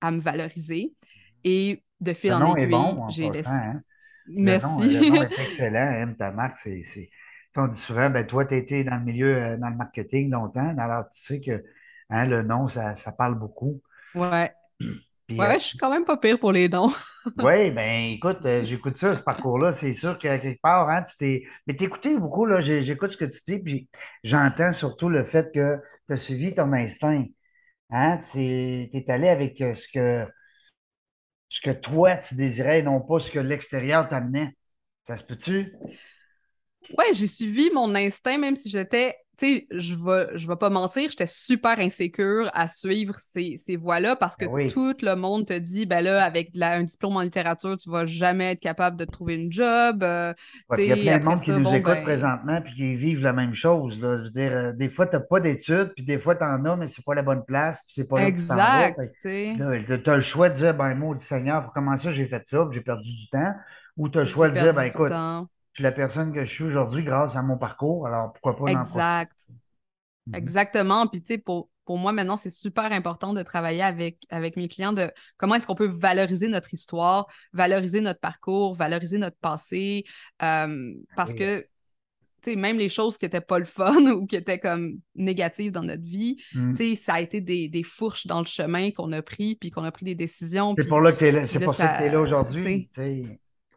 à 0.00 0.10
me 0.10 0.20
valoriser. 0.20 0.92
Et 1.44 1.82
de 2.00 2.12
fil 2.12 2.32
Le 2.32 2.34
en 2.34 2.44
est 2.56 2.66
aiguille, 2.66 2.66
bon, 2.66 3.08
j'ai 3.08 3.30
laissé. 3.30 3.52
hein. 3.52 3.82
Le 4.40 4.56
nom, 4.58 4.82
Merci. 4.82 4.88
le 4.88 5.04
nom 5.04 5.22
est 5.22 5.32
excellent. 5.38 5.80
hein, 6.10 6.14
ta 6.18 6.30
marque, 6.32 6.58
c'est. 6.58 6.82
c'est- 6.94 7.10
On 7.56 7.68
dit 7.68 7.78
souvent, 7.80 8.10
ben, 8.10 8.26
toi, 8.26 8.44
tu 8.46 8.56
été 8.56 8.84
dans 8.84 8.96
le 8.96 9.04
milieu, 9.04 9.36
euh, 9.36 9.56
dans 9.58 9.70
le 9.70 9.76
marketing 9.76 10.30
longtemps, 10.30 10.76
alors 10.78 11.08
tu 11.10 11.20
sais 11.22 11.40
que 11.40 11.64
hein, 12.10 12.26
le 12.26 12.42
nom, 12.42 12.68
ça, 12.68 12.96
ça 12.96 13.12
parle 13.12 13.36
beaucoup. 13.38 13.82
Ouais. 14.14 14.52
Puis, 15.28 15.44
Ouais, 15.46 15.46
euh, 15.46 15.60
je 15.60 15.64
suis 15.66 15.78
quand 15.78 15.90
même 15.90 16.04
pas 16.04 16.16
pire 16.18 16.38
pour 16.38 16.52
les 16.52 16.68
noms. 16.68 16.92
oui, 17.38 17.70
ben 17.70 18.10
écoute, 18.12 18.44
euh, 18.44 18.62
j'écoute 18.64 18.96
ça, 18.98 19.14
ce 19.14 19.22
parcours-là, 19.22 19.72
c'est 19.72 19.92
sûr 19.94 20.18
que 20.18 20.22
quelque 20.38 20.60
part, 20.60 20.88
hein, 20.90 21.02
tu 21.02 21.16
t'es. 21.16 21.44
Mais 21.66 21.74
t'écoutais 21.74 22.16
beaucoup, 22.18 22.44
là, 22.44 22.60
j'écoute 22.60 23.10
ce 23.10 23.16
que 23.16 23.24
tu 23.24 23.40
dis, 23.46 23.58
puis 23.58 23.88
j'entends 24.22 24.72
surtout 24.72 25.08
le 25.08 25.24
fait 25.24 25.50
que 25.54 25.78
tu 26.06 26.12
as 26.14 26.16
suivi 26.16 26.54
ton 26.54 26.72
instinct. 26.72 27.24
Hein, 27.90 28.20
tu 28.32 28.40
es 28.40 29.10
allé 29.10 29.28
avec 29.28 29.60
euh, 29.60 29.74
ce 29.74 29.88
que, 29.88 30.26
ce 31.48 31.60
que 31.60 31.70
toi, 31.70 32.16
tu 32.16 32.34
désirais, 32.34 32.80
et 32.80 32.82
non 32.82 33.00
pas 33.00 33.18
ce 33.18 33.30
que 33.30 33.38
l'extérieur 33.38 34.08
t'amenait. 34.08 34.56
Ça 35.06 35.16
se 35.16 35.24
peut-tu? 35.24 35.74
Ouais, 36.98 37.14
j'ai 37.14 37.26
suivi 37.26 37.70
mon 37.70 37.94
instinct, 37.94 38.38
même 38.38 38.56
si 38.56 38.68
j'étais, 38.68 39.16
tu 39.42 39.46
sais, 39.56 39.66
je 39.70 39.94
vais, 39.96 40.38
je 40.38 40.46
vais 40.46 40.56
pas 40.56 40.70
mentir, 40.70 41.10
j'étais 41.10 41.26
super 41.26 41.78
insécure 41.80 42.48
à 42.54 42.68
suivre 42.68 43.14
ces, 43.18 43.56
ces 43.56 43.76
voies-là 43.76 44.14
parce 44.16 44.36
que 44.36 44.44
Ben 44.44 44.52
oui. 44.52 44.66
tout 44.68 44.94
le 45.02 45.14
monde 45.16 45.46
te 45.46 45.58
dit, 45.58 45.84
ben 45.86 46.00
là, 46.02 46.24
avec 46.24 46.52
de 46.52 46.60
la- 46.60 46.74
un 46.74 46.84
diplôme 46.84 47.16
en 47.16 47.22
littérature, 47.22 47.76
tu 47.76 47.90
vas 47.90 48.06
jamais 48.06 48.52
être 48.52 48.60
capable 48.60 48.96
de 48.96 49.04
trouver 49.04 49.34
une 49.34 49.50
job. 49.52 50.02
euh, 50.02 50.32
Ouais, 50.70 50.78
il 50.84 50.88
y 50.88 50.92
a 50.92 50.96
plein 50.96 51.18
de 51.18 51.24
monde 51.24 51.40
qui 51.40 51.50
nous 51.50 51.64
bon, 51.64 51.74
écoute 51.74 51.94
ben, 51.94 52.04
présentement 52.04 52.60
puis 52.62 52.74
qui 52.74 52.96
vivent 52.96 53.22
la 53.22 53.32
même 53.32 53.54
chose. 53.54 54.00
Là. 54.00 54.16
Je 54.16 54.22
veux 54.22 54.30
dire, 54.30 54.52
euh, 54.52 54.72
des 54.72 54.88
fois, 54.88 55.06
tu 55.06 55.16
n'as 55.16 55.20
pas 55.20 55.40
d'études, 55.40 55.92
puis 55.94 56.04
des 56.04 56.18
fois, 56.18 56.34
tu 56.36 56.44
en 56.44 56.64
as, 56.64 56.76
mais 56.76 56.88
c'est 56.88 57.04
pas 57.04 57.14
la 57.14 57.22
bonne 57.22 57.44
place, 57.44 57.82
puis 57.84 57.94
c'est 57.96 58.04
pas 58.08 58.20
là 58.20 58.26
exact, 58.28 58.98
tu 60.02 60.10
as 60.10 60.16
le 60.16 60.20
choix 60.22 60.48
de 60.48 60.54
dire, 60.54 60.74
ben, 60.74 60.94
maudit 60.94 61.22
Seigneur, 61.24 61.62
pour 61.64 61.72
comment 61.72 61.96
ça, 61.96 62.10
j'ai 62.10 62.26
fait 62.26 62.42
ça, 62.46 62.68
j'ai 62.72 62.80
perdu 62.80 63.10
du 63.10 63.28
temps. 63.28 63.54
Ou 63.96 64.08
tu 64.08 64.18
as 64.18 64.22
le 64.22 64.26
choix 64.26 64.48
de 64.48 64.54
dire, 64.54 64.72
ben, 64.72 64.84
du 64.84 64.88
écoute, 64.88 65.12
suis 65.74 65.82
la 65.84 65.92
personne 65.92 66.32
que 66.32 66.44
je 66.44 66.50
suis 66.52 66.64
aujourd'hui 66.64 67.04
grâce 67.04 67.36
à 67.36 67.42
mon 67.42 67.56
parcours, 67.56 68.06
alors 68.06 68.32
pourquoi 68.32 68.56
pas? 68.56 68.72
Exact. 68.72 69.32
Mhm. 70.26 70.34
Exactement. 70.34 71.06
Puis, 71.08 71.20
tu 71.22 71.34
sais, 71.34 71.38
pour, 71.38 71.68
pour 71.84 71.98
moi, 71.98 72.12
maintenant, 72.12 72.36
c'est 72.36 72.50
super 72.50 72.92
important 72.92 73.32
de 73.32 73.42
travailler 73.42 73.82
avec, 73.82 74.18
avec 74.30 74.56
mes 74.56 74.68
clients 74.68 74.92
de 74.92 75.10
comment 75.36 75.56
est-ce 75.56 75.66
qu'on 75.66 75.74
peut 75.74 75.90
valoriser 75.92 76.48
notre 76.48 76.72
histoire, 76.72 77.26
valoriser 77.52 78.00
notre 78.00 78.20
parcours, 78.20 78.74
valoriser 78.74 79.18
notre 79.18 79.36
passé. 79.38 80.04
euh, 80.42 80.92
parce 81.16 81.32
Oui. 81.32 81.38
que, 81.38 81.60
tu 82.42 82.50
sais, 82.50 82.56
même 82.56 82.78
les 82.78 82.88
choses 82.88 83.18
qui 83.18 83.24
n'étaient 83.24 83.40
pas 83.40 83.58
le 83.58 83.64
fun 83.64 83.94
ou 84.12 84.26
qui 84.26 84.36
étaient 84.36 84.58
comme 84.60 84.98
négatives 85.16 85.72
dans 85.72 85.82
notre 85.82 86.04
vie, 86.04 86.36
tu 86.52 86.76
sais, 86.76 86.94
ça 86.94 87.14
a 87.14 87.20
été 87.20 87.40
des, 87.40 87.68
des 87.68 87.82
fourches 87.82 88.26
dans 88.26 88.40
le 88.40 88.46
chemin 88.46 88.90
qu'on 88.92 89.10
a 89.12 89.22
pris, 89.22 89.56
puis 89.56 89.70
qu'on 89.70 89.84
a 89.84 89.90
pris 89.92 90.04
des 90.04 90.14
décisions. 90.14 90.74
C'est 90.76 90.82
puis 90.82 90.88
pour, 90.88 91.00
là 91.00 91.12
que 91.12 91.18
t'es 91.18 91.32
là- 91.32 91.42
pour 91.64 91.74
ça 91.74 91.88
que 91.88 91.98
tu 91.98 92.02
es 92.04 92.06
là 92.06 92.12
ça- 92.12 92.20
aujourd'hui. 92.20 92.88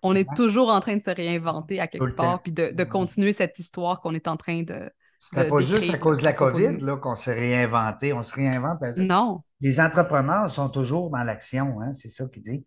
On 0.06 0.16
est 0.16 0.28
toujours 0.36 0.70
en 0.70 0.80
train 0.80 0.96
de 0.98 1.04
se 1.04 1.10
réinventer 1.12 1.80
à 1.80 1.88
quelque 1.88 2.06
temps. 2.12 2.24
part, 2.24 2.42
puis 2.44 2.52
de, 2.52 2.72
de 2.72 2.84
continuer 2.84 3.34
cette 3.34 3.58
histoire 3.60 4.00
qu'on 4.02 4.14
est 4.14 4.28
en 4.28 4.38
train 4.38 4.64
de. 4.64 4.90
C'était 5.20 5.48
pas 5.50 5.60
juste 5.60 5.92
à 5.94 5.98
cause 5.98 6.20
de 6.20 6.24
la 6.24 6.34
COVID 6.34 6.78
qu'on 7.02 7.16
s'est 7.16 7.34
réinventé. 7.34 8.14
On 8.14 8.22
se 8.22 8.34
réinvente. 8.36 8.82
à- 8.84 8.94
Non, 8.96 9.42
Les 9.60 9.80
entrepreneurs 9.80 10.50
sont 10.50 10.70
toujours 10.70 11.10
dans 11.10 11.24
l'action, 11.24 11.82
hein, 11.82 11.94
c'est 11.94 12.10
ça 12.10 12.26
qu'il 12.32 12.44
dit. 12.44 12.64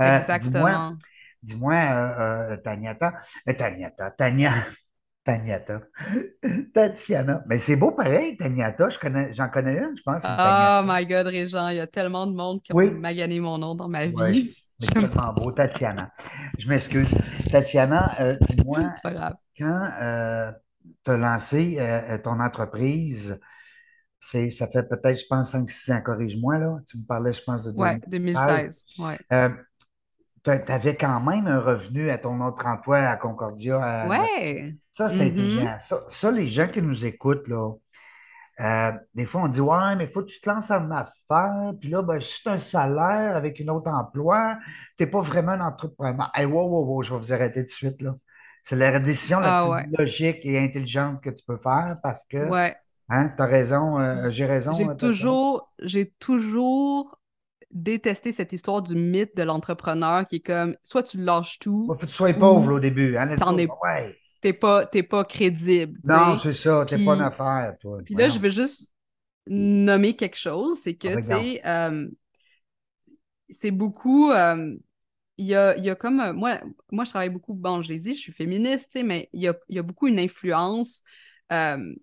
Euh, 0.00 0.18
exactement. 0.18 0.96
dis-moi, 1.42 1.74
euh, 1.74 2.54
euh, 2.54 2.56
Taniata, 2.56 3.12
euh, 3.48 3.52
Taniata, 3.52 4.10
Tania, 4.10 4.52
Taniata, 5.24 5.80
Tatiana. 6.74 7.44
Mais 7.46 7.58
c'est 7.58 7.76
beau 7.76 7.92
pareil, 7.92 8.36
Taniata. 8.36 8.88
Je 8.90 8.98
connais, 8.98 9.32
j'en 9.34 9.48
connais 9.48 9.74
une, 9.76 9.94
je 9.96 10.02
pense, 10.04 10.24
une 10.24 10.36
Oh 10.38 10.80
my 10.84 11.06
God, 11.06 11.26
Régent, 11.28 11.68
il 11.68 11.76
y 11.76 11.80
a 11.80 11.86
tellement 11.86 12.26
de 12.26 12.32
monde 12.34 12.60
qui 12.62 12.72
ont 12.72 12.76
Oui. 12.76 12.90
magané 12.90 13.38
mon 13.38 13.58
nom 13.58 13.74
dans 13.76 13.88
ma 13.88 14.06
vie. 14.06 14.52
Mais 14.82 15.00
c'est 15.02 15.08
tellement 15.08 15.32
beau, 15.32 15.52
Tatiana. 15.52 16.10
Je 16.58 16.68
m'excuse. 16.68 17.08
Tatiana, 17.50 18.14
euh, 18.20 18.36
dis-moi, 18.48 18.80
quand 19.58 19.88
tu 21.04 21.10
as 21.10 21.16
lancé 21.16 21.76
euh, 21.78 22.18
ton 22.18 22.40
entreprise, 22.40 23.38
c'est, 24.20 24.50
ça 24.50 24.68
fait 24.68 24.84
peut-être, 24.84 25.18
je 25.20 25.24
pense, 25.28 25.52
5-6 25.54 25.92
ans, 25.92 26.00
corrige-moi, 26.00 26.58
là. 26.58 26.76
Tu 26.86 26.96
me 26.98 27.04
parlais, 27.04 27.32
je 27.32 27.42
pense, 27.42 27.64
de 27.64 27.72
Ouais, 27.72 27.98
2016. 28.06 28.06
2016. 28.08 28.84
Ouais. 28.98 29.18
Euh, 29.32 29.48
tu 30.44 30.50
avais 30.72 30.96
quand 30.96 31.20
même 31.20 31.46
un 31.46 31.60
revenu 31.60 32.10
à 32.10 32.18
ton 32.18 32.40
autre 32.44 32.66
emploi 32.66 32.98
à 32.98 33.16
Concordia. 33.16 34.06
Ouais. 34.08 34.74
Ça, 34.92 35.08
c'est 35.08 35.16
Mhm. 35.16 35.30
intelligent. 35.32 35.76
Ça, 35.80 36.04
ça, 36.08 36.30
les 36.30 36.46
gens 36.46 36.68
qui 36.68 36.82
nous 36.82 37.04
écoutent, 37.04 37.46
là, 37.48 37.72
euh, 38.60 38.92
des 39.14 39.26
fois, 39.26 39.42
on 39.42 39.48
dit 39.48 39.60
Ouais, 39.60 39.96
mais 39.96 40.04
il 40.04 40.10
faut 40.10 40.22
que 40.22 40.26
tu 40.30 40.40
te 40.40 40.48
lances 40.48 40.70
en 40.70 40.90
affaires. 40.90 41.72
Puis 41.80 41.88
là, 41.90 42.02
ben, 42.02 42.20
si 42.20 42.42
tu 42.42 42.48
as 42.48 42.52
un 42.52 42.58
salaire 42.58 43.36
avec 43.36 43.60
un 43.60 43.68
autre 43.68 43.90
emploi, 43.90 44.58
tu 44.98 45.04
n'es 45.04 45.10
pas 45.10 45.22
vraiment 45.22 45.52
un 45.52 45.60
entrepreneur. 45.60 46.30
Hey, 46.34 46.44
wow, 46.46 46.68
wow, 46.68 46.84
wow, 46.86 47.02
je 47.02 47.12
vais 47.14 47.18
vous 47.20 47.32
arrêter 47.32 47.60
tout 47.60 47.66
de 47.66 47.70
suite. 47.70 48.02
là. 48.02 48.14
C'est 48.62 48.76
la 48.76 48.98
décision 49.00 49.40
la 49.40 49.52
Ah 49.52 49.62
plus 49.64 49.70
ouais. 49.70 49.88
logique 49.98 50.38
et 50.44 50.58
intelligente 50.58 51.20
que 51.22 51.30
tu 51.30 51.42
peux 51.44 51.56
faire 51.56 51.96
parce 52.02 52.22
que, 52.28 52.48
Ouais. 52.50 52.76
hein, 53.08 53.30
tu 53.36 53.42
as 53.42 53.46
raison, 53.46 53.98
euh, 53.98 54.30
j'ai 54.30 54.46
raison. 54.46 54.72
J'ai 54.72 54.88
euh, 54.88 54.94
toujours, 54.94 55.72
j'ai 55.80 56.10
toujours 56.18 57.18
détesté 57.70 58.32
cette 58.32 58.52
histoire 58.52 58.82
du 58.82 58.94
mythe 58.94 59.36
de 59.36 59.42
l'entrepreneur 59.42 60.26
qui 60.26 60.36
est 60.36 60.40
comme 60.40 60.76
soit 60.82 61.02
tu 61.02 61.18
lâches 61.18 61.58
tout 61.58 61.86
Faut 61.86 61.94
que 61.94 62.06
tu 62.06 62.12
sois 62.12 62.32
pauvre 62.34 62.68
là, 62.70 62.74
au 62.76 62.80
début. 62.80 63.16
Hein, 63.16 63.36
t'en 63.38 63.56
es, 63.58 63.66
Ouais. 63.82 64.16
T'es 64.42 64.54
pas, 64.54 64.86
t'es 64.86 65.04
pas 65.04 65.24
crédible. 65.26 66.00
tu 66.10 66.16
Non, 66.16 66.38
c'est 66.38 66.52
ça, 66.52 66.86
t'es 66.88 66.98
pas 67.00 67.14
une 67.14 67.22
affaire, 67.22 67.76
toi. 67.80 68.00
puis 68.04 68.14
là, 68.14 68.28
je 68.28 68.38
veux 68.38 68.50
juste 68.50 68.92
nommer 69.48 70.16
quelque 70.16 70.36
chose, 70.36 70.78
c'est 70.82 70.94
Ah, 71.04 71.10
que, 71.10 71.16
tu 71.16 71.24
regarde. 71.24 71.52
sais, 71.58 71.62
euh, 71.66 72.08
c'est 73.50 73.70
beaucoup. 73.70 74.30
euh, 74.30 74.74
il 75.38 75.46
y 75.46 75.54
a, 75.54 75.76
il 75.78 75.84
y 75.84 75.90
a 75.90 75.96
comme. 75.96 76.20
euh, 76.20 76.32
Moi, 76.32 76.60
moi, 76.92 77.04
je 77.04 77.10
travaille 77.10 77.30
beaucoup. 77.30 77.54
Bon, 77.54 77.82
j'ai 77.82 77.98
dit, 77.98 78.14
je 78.14 78.20
suis 78.20 78.32
féministe, 78.32 78.92
tu 78.92 79.00
sais, 79.00 79.04
mais 79.04 79.28
il 79.32 79.42
y 79.42 79.48
a, 79.48 79.54
il 79.68 79.76
y 79.76 79.78
a 79.78 79.82
beaucoup 79.82 80.08
une 80.08 80.20
influence 80.20 81.02
euh, 81.52 81.94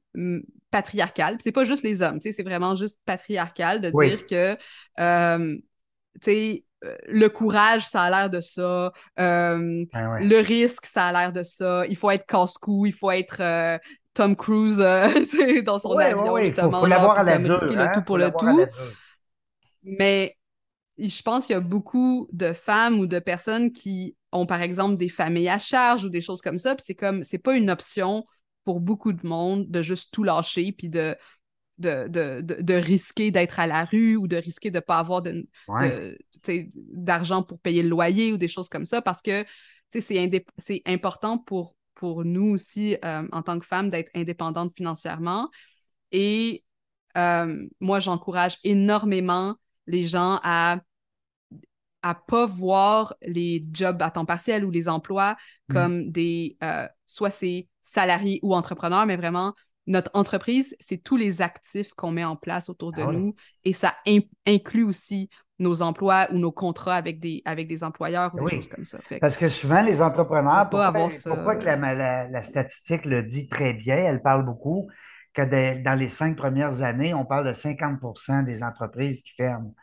patriarcale. 0.71 1.37
C'est 1.41 1.51
pas 1.51 1.65
juste 1.65 1.83
les 1.83 2.01
hommes, 2.01 2.19
tu 2.19 2.29
sais, 2.29 2.33
c'est 2.33 2.43
vraiment 2.43 2.75
juste 2.75 2.99
patriarcal 3.05 3.81
de 3.81 3.89
Oui. 3.91 4.15
dire 4.15 4.25
que, 4.27 4.57
euh, 4.99 5.57
tu 6.21 6.31
sais, 6.31 6.65
le 6.81 7.27
courage, 7.27 7.87
ça 7.87 8.03
a 8.03 8.09
l'air 8.09 8.29
de 8.29 8.39
ça. 8.39 8.91
euh, 9.19 9.85
Ben 9.93 10.11
ouais. 10.11 10.25
le 10.25 10.37
risque, 10.39 10.85
ça 10.85 11.07
a 11.07 11.11
l'air 11.11 11.33
de 11.33 11.43
ça. 11.43 11.85
Il 11.87 11.95
faut 11.95 12.11
être 12.11 12.25
casse-cou, 12.25 12.85
il 12.85 12.93
faut 12.93 13.11
être 13.11 13.41
euh, 13.41 13.77
Tom 14.13 14.35
Cruise 14.35 14.79
euh, 14.79 15.09
dans 15.63 15.79
son 15.79 15.97
avion, 15.97 16.27
faut, 16.27 16.39
justement, 16.39 16.81
faut 16.81 16.87
genre, 16.87 16.87
l'avoir 16.87 17.19
à 17.19 17.23
puis 17.23 17.31
la 17.31 17.33
comme 17.33 17.43
dure, 17.43 17.59
risquer 17.59 17.75
le 17.75 17.81
hein? 17.81 17.91
tout 17.93 17.99
Faut 17.99 18.05
pour 18.05 18.17
le 18.17 18.31
tout. 18.31 18.65
Mais 19.83 20.37
je 20.97 21.21
pense 21.21 21.45
qu'il 21.45 21.53
y 21.53 21.57
a 21.57 21.61
beaucoup 21.61 22.27
de 22.31 22.53
femmes 22.53 22.99
ou 22.99 23.05
de 23.05 23.19
personnes 23.19 23.71
qui 23.71 24.15
ont, 24.31 24.45
par 24.45 24.61
exemple, 24.61 24.97
des 24.97 25.09
familles 25.09 25.49
à 25.49 25.59
charge 25.59 26.05
ou 26.05 26.09
des 26.09 26.21
choses 26.21 26.41
comme 26.41 26.57
ça. 26.57 26.75
Puis 26.75 26.83
c'est 26.85 26.95
comme, 26.95 27.23
c'est 27.23 27.37
pas 27.37 27.55
une 27.55 27.69
option 27.69 28.25
pour 28.65 28.79
beaucoup 28.79 29.13
de 29.13 29.25
monde 29.25 29.69
de 29.69 29.81
juste 29.81 30.13
tout 30.13 30.23
lâcher 30.23 30.71
puis 30.71 30.89
de 30.89 31.15
de, 31.79 32.09
de, 32.09 32.61
de, 32.61 32.73
risquer 32.73 33.31
d'être 33.31 33.59
à 33.59 33.65
la 33.65 33.85
rue 33.85 34.17
ou 34.17 34.27
de 34.27 34.35
risquer 34.35 34.69
de 34.69 34.75
ne 34.75 34.81
pas 34.81 34.99
avoir 34.99 35.21
de, 35.21 35.47
d'argent 36.75 37.43
pour 37.43 37.59
payer 37.59 37.83
le 37.83 37.89
loyer 37.89 38.31
ou 38.31 38.37
des 38.37 38.47
choses 38.47 38.69
comme 38.69 38.85
ça 38.85 39.01
parce 39.01 39.21
que 39.21 39.45
c'est 39.91 40.81
important 40.85 41.37
pour, 41.37 41.75
pour 41.95 42.23
nous 42.23 42.49
aussi, 42.51 42.95
euh, 43.03 43.27
en 43.31 43.41
tant 43.41 43.59
que 43.59 43.65
femmes, 43.65 43.89
d'être 43.89 44.11
indépendantes 44.15 44.73
financièrement. 44.75 45.49
Et 46.11 46.63
euh, 47.17 47.67
moi, 47.79 47.99
j'encourage 47.99 48.57
énormément 48.63 49.55
les 49.87 50.03
gens 50.03 50.39
à 50.43 50.79
à 52.01 52.15
pas 52.15 52.45
voir 52.45 53.13
les 53.21 53.65
jobs 53.73 54.01
à 54.01 54.09
temps 54.09 54.25
partiel 54.25 54.63
ou 54.63 54.71
les 54.71 54.87
emplois 54.87 55.35
mm. 55.67 55.73
comme 55.73 56.11
des 56.11 56.55
euh, 56.63 56.87
soit 57.07 57.29
c'est 57.29 57.67
salariés 57.81 58.39
ou 58.41 58.55
entrepreneurs, 58.55 59.05
mais 59.05 59.17
vraiment 59.17 59.53
notre 59.85 60.11
entreprise, 60.13 60.75
c'est 60.79 61.03
tous 61.03 61.17
les 61.17 61.41
actifs 61.41 61.93
qu'on 61.93 62.11
met 62.11 62.23
en 62.23 62.35
place 62.35 62.69
autour 62.69 62.93
de 62.93 63.01
ah 63.01 63.11
nous 63.11 63.35
et 63.63 63.73
ça 63.73 63.95
inclut 64.45 64.83
aussi 64.83 65.29
nos 65.59 65.81
emplois 65.81 66.27
ou 66.31 66.37
nos 66.37 66.51
contrats 66.51 66.95
avec 66.95 67.19
des, 67.19 67.41
avec 67.45 67.67
des 67.67 67.83
employeurs 67.83 68.33
ou 68.33 68.45
des 68.47 68.55
choses 68.55 68.69
comme 68.69 68.85
ça. 68.85 68.97
Parce 69.19 69.37
que 69.37 69.49
souvent, 69.49 69.81
les 69.81 70.01
entrepreneurs, 70.01 70.69
pourquoi, 70.69 71.09
pourquoi 71.25 71.55
que 71.57 71.65
la, 71.65 72.27
la, 72.27 72.43
statistique 72.43 73.05
le 73.05 73.23
dit 73.23 73.47
très 73.47 73.73
bien, 73.73 73.97
elle 73.97 74.21
parle 74.21 74.45
beaucoup, 74.45 74.89
que 75.33 75.83
dans 75.83 75.95
les 75.95 76.09
cinq 76.09 76.37
premières 76.37 76.81
années, 76.81 77.13
on 77.13 77.25
parle 77.25 77.45
de 77.45 77.53
50% 77.53 78.45
des 78.45 78.63
entreprises 78.63 79.21
qui 79.21 79.33
ferment. 79.35 79.73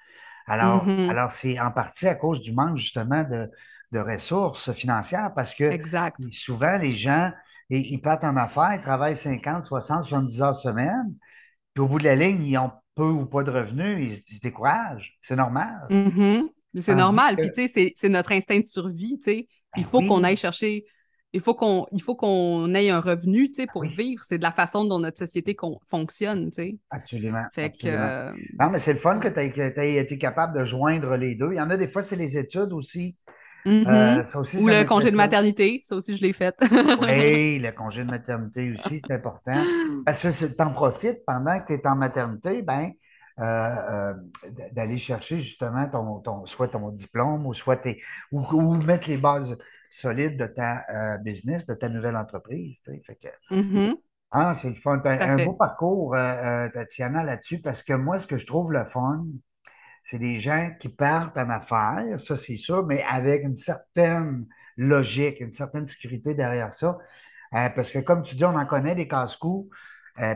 Alors, 0.46 0.86
mm-hmm. 0.86 1.10
alors 1.10 1.30
c'est 1.30 1.60
en 1.60 1.70
partie 1.70 2.06
à 2.06 2.14
cause 2.14 2.40
du 2.40 2.52
manque 2.52 2.78
justement 2.78 3.24
de, 3.24 3.50
de 3.92 3.98
ressources 3.98 4.72
financières 4.72 5.32
parce 5.34 5.54
que 5.54 5.70
souvent, 6.30 6.76
les 6.78 6.94
gens, 6.94 7.32
ils, 7.68 8.00
partent 8.00 8.24
en 8.24 8.36
affaires, 8.36 8.74
ils 8.74 8.80
travaillent 8.80 9.16
50, 9.16 9.64
60, 9.64 10.04
70 10.04 10.42
heures 10.42 10.56
semaine, 10.56 11.14
puis 11.74 11.82
au 11.82 11.88
bout 11.88 11.98
de 11.98 12.04
la 12.04 12.16
ligne, 12.16 12.44
ils 12.44 12.58
ont 12.58 12.72
peu 12.96 13.08
ou 13.08 13.26
pas 13.26 13.44
de 13.44 13.50
revenus, 13.50 14.22
ils 14.28 14.36
se 14.36 14.40
découragent. 14.40 15.16
C'est 15.22 15.36
normal. 15.36 15.86
Mm-hmm. 15.90 16.48
C'est 16.80 16.94
normal. 16.94 17.36
Puis, 17.36 17.52
tu 17.52 17.68
sais, 17.68 17.92
c'est 17.94 18.08
notre 18.08 18.32
instinct 18.32 18.58
de 18.58 18.64
survie, 18.64 19.18
tu 19.18 19.22
sais. 19.22 19.48
Il 19.76 19.82
ben 19.82 19.88
faut 19.88 20.00
qu'on 20.00 20.24
aille 20.24 20.36
chercher 20.36 20.84
il 21.36 21.40
faut 21.40 21.54
qu'on 21.54 21.86
il 21.92 22.00
faut 22.00 22.16
qu'on 22.16 22.72
ait 22.74 22.88
un 22.88 23.00
revenu 23.00 23.48
tu 23.48 23.54
sais, 23.54 23.66
pour 23.66 23.84
vivre. 23.84 24.22
C'est 24.24 24.38
de 24.38 24.42
la 24.42 24.52
façon 24.52 24.84
dont 24.84 24.98
notre 24.98 25.18
société 25.18 25.54
fonctionne. 25.86 26.46
Tu 26.46 26.54
sais. 26.54 26.78
Absolument. 26.90 27.44
Fait 27.52 27.70
Que, 27.70 27.88
euh, 27.88 28.32
Non, 28.58 28.70
mais 28.70 28.78
c'est 28.78 28.94
le 28.94 28.98
fun 28.98 29.18
que 29.18 29.28
tu 29.28 29.80
aies, 29.80 29.96
été 29.96 30.16
capable 30.16 30.58
de 30.58 30.64
joindre 30.64 31.14
les 31.16 31.34
deux. 31.34 31.52
Il 31.52 31.56
y 31.56 31.60
en 31.60 31.68
a 31.68 31.76
des 31.76 31.88
fois, 31.88 32.02
c'est 32.02 32.16
les 32.16 32.38
études 32.38 32.72
aussi. 32.72 33.16
Mm-hmm. 33.66 33.88
Euh, 33.88 34.40
aussi 34.40 34.56
Ou 34.58 34.68
le 34.68 34.84
congé 34.84 35.10
de 35.10 35.16
maternité, 35.16 35.80
ça 35.82 35.96
aussi, 35.96 36.16
je 36.16 36.22
l'ai 36.22 36.32
fait. 36.32 36.54
oui, 36.70 37.58
le 37.62 37.70
congé 37.72 38.04
de 38.04 38.10
maternité 38.10 38.72
aussi, 38.72 39.02
c'est 39.04 39.14
important. 39.14 39.60
Parce 40.04 40.22
que 40.22 40.46
tu 40.46 40.62
en 40.62 40.70
profites 40.72 41.24
pendant 41.26 41.58
que 41.60 41.66
tu 41.66 41.72
es 41.74 41.86
en 41.86 41.96
maternité, 41.96 42.62
ben, 42.62 42.92
euh, 43.40 44.14
d'aller 44.72 44.96
chercher 44.96 45.38
justement 45.38 45.86
ton, 45.88 46.20
ton, 46.20 46.46
soit 46.46 46.68
ton 46.68 46.90
diplôme 46.90 47.44
ou 47.46 47.52
soit 47.52 47.76
tes, 47.76 48.00
ou 48.32 48.74
mettre 48.76 49.08
les 49.08 49.18
bases 49.18 49.58
solide 49.90 50.36
de 50.36 50.46
ta 50.46 50.84
euh, 50.90 51.18
business, 51.18 51.66
de 51.66 51.74
ta 51.74 51.88
nouvelle 51.88 52.16
entreprise. 52.16 52.76
Mm-hmm. 53.50 53.94
ah, 54.30 54.54
c'est 54.54 54.68
le 54.68 54.74
fun. 54.74 55.00
Un, 55.04 55.44
beau 55.44 55.54
parcours, 55.54 56.14
euh, 56.14 56.18
euh, 56.18 56.68
Tatiana, 56.70 57.24
là-dessus, 57.24 57.60
parce 57.60 57.82
que 57.82 57.94
moi, 57.94 58.18
ce 58.18 58.26
que 58.26 58.38
je 58.38 58.46
trouve 58.46 58.72
le 58.72 58.84
fun, 58.84 59.24
c'est 60.06 60.18
des 60.20 60.38
gens 60.38 60.70
qui 60.80 60.88
partent 60.88 61.36
en 61.36 61.50
affaires, 61.50 62.20
ça 62.20 62.36
c'est 62.36 62.56
sûr, 62.56 62.86
mais 62.86 63.02
avec 63.02 63.42
une 63.42 63.56
certaine 63.56 64.46
logique, 64.76 65.40
une 65.40 65.50
certaine 65.50 65.86
sécurité 65.88 66.32
derrière 66.32 66.72
ça. 66.72 66.96
parce 67.50 67.90
que 67.90 67.98
comme 67.98 68.22
tu 68.22 68.36
dis, 68.36 68.44
on 68.44 68.54
en 68.54 68.66
connaît 68.66 68.94
des 68.94 69.08
casse-coups. 69.08 69.68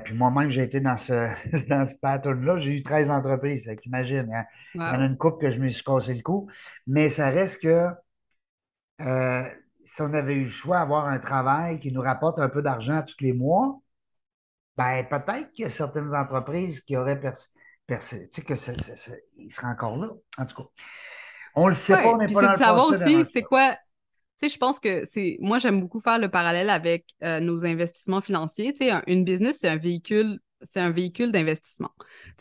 puis 0.04 0.14
moi-même, 0.14 0.50
j'ai 0.50 0.64
été 0.64 0.80
dans 0.80 0.96
ce, 0.96 1.28
dans 1.68 1.86
ce 1.86 1.94
pattern-là. 1.94 2.58
J'ai 2.58 2.78
eu 2.78 2.82
13 2.82 3.10
entreprises. 3.10 3.70
Imagine, 3.84 4.28
hein. 4.34 4.44
il 4.74 4.80
y 4.80 4.84
en 4.84 5.00
a 5.02 5.06
une 5.06 5.16
coupe 5.16 5.40
que 5.40 5.50
je 5.50 5.60
me 5.60 5.68
suis 5.68 5.84
cassé 5.84 6.14
le 6.14 6.22
cou. 6.22 6.48
Mais 6.88 7.08
ça 7.08 7.30
reste 7.30 7.62
que 7.62 7.90
euh, 9.00 9.44
si 9.84 10.02
on 10.02 10.12
avait 10.14 10.34
eu 10.34 10.44
le 10.44 10.48
choix 10.48 10.80
d'avoir 10.80 11.06
un 11.06 11.18
travail 11.18 11.78
qui 11.80 11.92
nous 11.92 12.02
rapporte 12.02 12.38
un 12.40 12.48
peu 12.48 12.62
d'argent 12.62 13.02
tous 13.06 13.22
les 13.22 13.32
mois, 13.32 13.80
ben 14.76 15.04
peut-être 15.08 15.52
qu'il 15.52 15.64
y 15.64 15.66
a 15.66 15.70
certaines 15.70 16.14
entreprises 16.14 16.80
qui 16.80 16.96
auraient 16.96 17.20
tu 17.98 18.28
sais, 18.30 18.42
que 18.42 18.56
ça, 18.56 18.72
seraient 18.76 19.66
encore 19.66 19.96
là. 19.96 20.10
En 20.38 20.46
tout 20.46 20.56
cas, 20.56 20.68
on 21.54 21.68
le 21.68 21.74
sait 21.74 21.94
pas, 21.94 22.16
n'est 22.16 22.32
pas 22.32 22.40
C'est 22.40 22.52
de 22.52 22.56
savoir 22.56 22.88
aussi, 22.88 23.24
c'est 23.24 23.42
quoi. 23.42 23.72
Tu 23.72 24.48
sais, 24.48 24.54
je 24.54 24.58
pense 24.58 24.80
que 24.80 25.04
c'est. 25.04 25.36
Moi, 25.40 25.58
j'aime 25.58 25.80
beaucoup 25.80 26.00
faire 26.00 26.18
le 26.18 26.30
parallèle 26.30 26.70
avec 26.70 27.06
euh, 27.22 27.40
nos 27.40 27.66
investissements 27.66 28.20
financiers. 28.20 28.72
Tu 28.72 28.86
sais, 28.86 28.92
une 29.06 29.24
business, 29.24 29.58
c'est 29.60 29.68
un 29.68 29.76
véhicule 29.76 30.38
c'est 30.62 30.80
un 30.80 30.90
véhicule 30.90 31.32
d'investissement. 31.32 31.90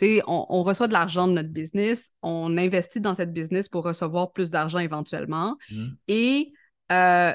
On, 0.01 0.45
on, 0.49 0.63
reçoit 0.63 0.87
de 0.87 0.93
l'argent 0.93 1.27
de 1.27 1.33
notre 1.33 1.49
business, 1.49 2.11
on 2.21 2.57
investit 2.57 2.99
dans 2.99 3.15
cette 3.15 3.31
business 3.31 3.69
pour 3.69 3.85
recevoir 3.85 4.33
plus 4.33 4.51
d'argent 4.51 4.79
éventuellement. 4.79 5.55
Mmh. 5.71 5.87
Et 6.09 6.51
euh, 6.91 7.33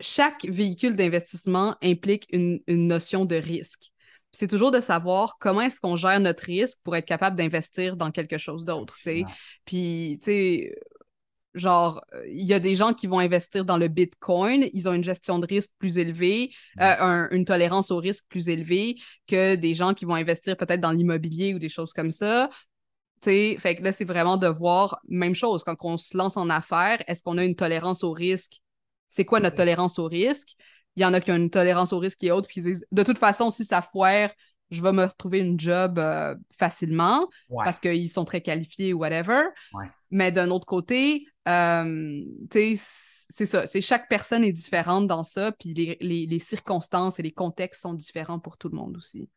chaque 0.00 0.44
véhicule 0.44 0.96
d'investissement 0.96 1.76
implique 1.82 2.26
une, 2.32 2.60
notion 2.68 3.24
de 3.24 3.36
risque. 3.36 3.92
C'est 4.36 4.48
toujours 4.48 4.70
de 4.70 4.80
savoir 4.80 5.38
comment 5.38 5.62
est-ce 5.62 5.80
qu'on 5.80 5.96
gère 5.96 6.20
notre 6.20 6.44
risque 6.44 6.78
pour 6.84 6.94
être 6.94 7.06
capable 7.06 7.36
d'investir 7.36 7.96
dans 7.96 8.10
quelque 8.10 8.38
chose 8.38 8.64
d'autre. 8.64 8.96
Puis, 9.64 10.18
tu 10.22 10.30
sais, 10.30 10.74
Genre, 11.56 12.04
il 12.28 12.46
y 12.46 12.52
a 12.52 12.60
des 12.60 12.74
gens 12.74 12.92
qui 12.92 13.06
vont 13.06 13.18
investir 13.18 13.64
dans 13.64 13.78
le 13.78 13.88
Bitcoin, 13.88 14.68
ils 14.74 14.90
ont 14.90 14.92
une 14.92 15.02
gestion 15.02 15.38
de 15.38 15.46
risque 15.46 15.70
plus 15.78 15.96
élevée, 15.96 16.50
euh, 16.78 17.28
une 17.30 17.46
tolérance 17.46 17.90
au 17.90 17.96
risque 17.96 18.24
plus 18.28 18.50
élevée 18.50 18.96
que 19.26 19.54
des 19.54 19.72
gens 19.72 19.94
qui 19.94 20.04
vont 20.04 20.14
investir 20.14 20.58
peut-être 20.58 20.82
dans 20.82 20.92
l'immobilier 20.92 21.54
ou 21.54 21.58
des 21.58 21.70
choses 21.70 21.94
comme 21.94 22.10
ça. 22.10 22.50
sais, 23.22 23.56
fait 23.58 23.76
que 23.76 23.82
là, 23.82 23.92
c'est 23.92 24.04
vraiment 24.04 24.36
de 24.36 24.48
voir, 24.48 25.00
même 25.08 25.34
chose, 25.34 25.64
quand 25.64 25.76
on 25.80 25.96
se 25.96 26.14
lance 26.14 26.36
en 26.36 26.50
affaires, 26.50 27.02
est-ce 27.06 27.22
qu'on 27.22 27.38
a 27.38 27.44
une 27.44 27.56
tolérance 27.56 28.04
au 28.04 28.12
risque? 28.12 28.60
C'est 29.08 29.24
quoi 29.24 29.40
notre 29.40 29.56
tolérance 29.56 29.98
au 29.98 30.04
risque? 30.04 30.56
Il 30.96 31.02
y 31.02 31.04
en 31.04 31.12
a 31.12 31.20
qui 31.20 31.30
ont 31.30 31.36
une 31.36 31.50
tolérance 31.50 31.92
au 31.92 31.98
risque 31.98 32.24
et 32.24 32.30
autres, 32.30 32.48
puis 32.48 32.60
ils 32.60 32.64
disent, 32.64 32.86
de 32.90 33.02
toute 33.02 33.18
façon, 33.18 33.50
si 33.50 33.64
ça 33.64 33.82
foire, 33.82 34.30
je 34.70 34.82
vais 34.82 34.92
me 34.92 35.04
retrouver 35.04 35.38
une 35.38 35.58
job 35.58 35.98
euh, 35.98 36.34
facilement 36.50 37.28
parce 37.50 37.78
qu'ils 37.78 38.10
sont 38.10 38.24
très 38.24 38.40
qualifiés 38.40 38.92
ou 38.92 38.98
whatever. 38.98 39.42
Mais 40.10 40.32
d'un 40.32 40.50
autre 40.50 40.66
côté, 40.66 41.26
euh, 41.48 42.20
c'est 42.50 43.46
ça. 43.46 43.66
C'est 43.66 43.80
chaque 43.80 44.08
personne 44.08 44.44
est 44.44 44.52
différente 44.52 45.06
dans 45.06 45.24
ça, 45.24 45.52
puis 45.52 45.74
les, 46.00 46.38
circonstances 46.38 47.18
et 47.18 47.22
les 47.22 47.32
contextes 47.32 47.82
sont 47.82 47.94
différents 47.94 48.38
pour 48.38 48.56
tout 48.56 48.68
le 48.68 48.76
monde 48.76 48.96
aussi. 48.96 49.28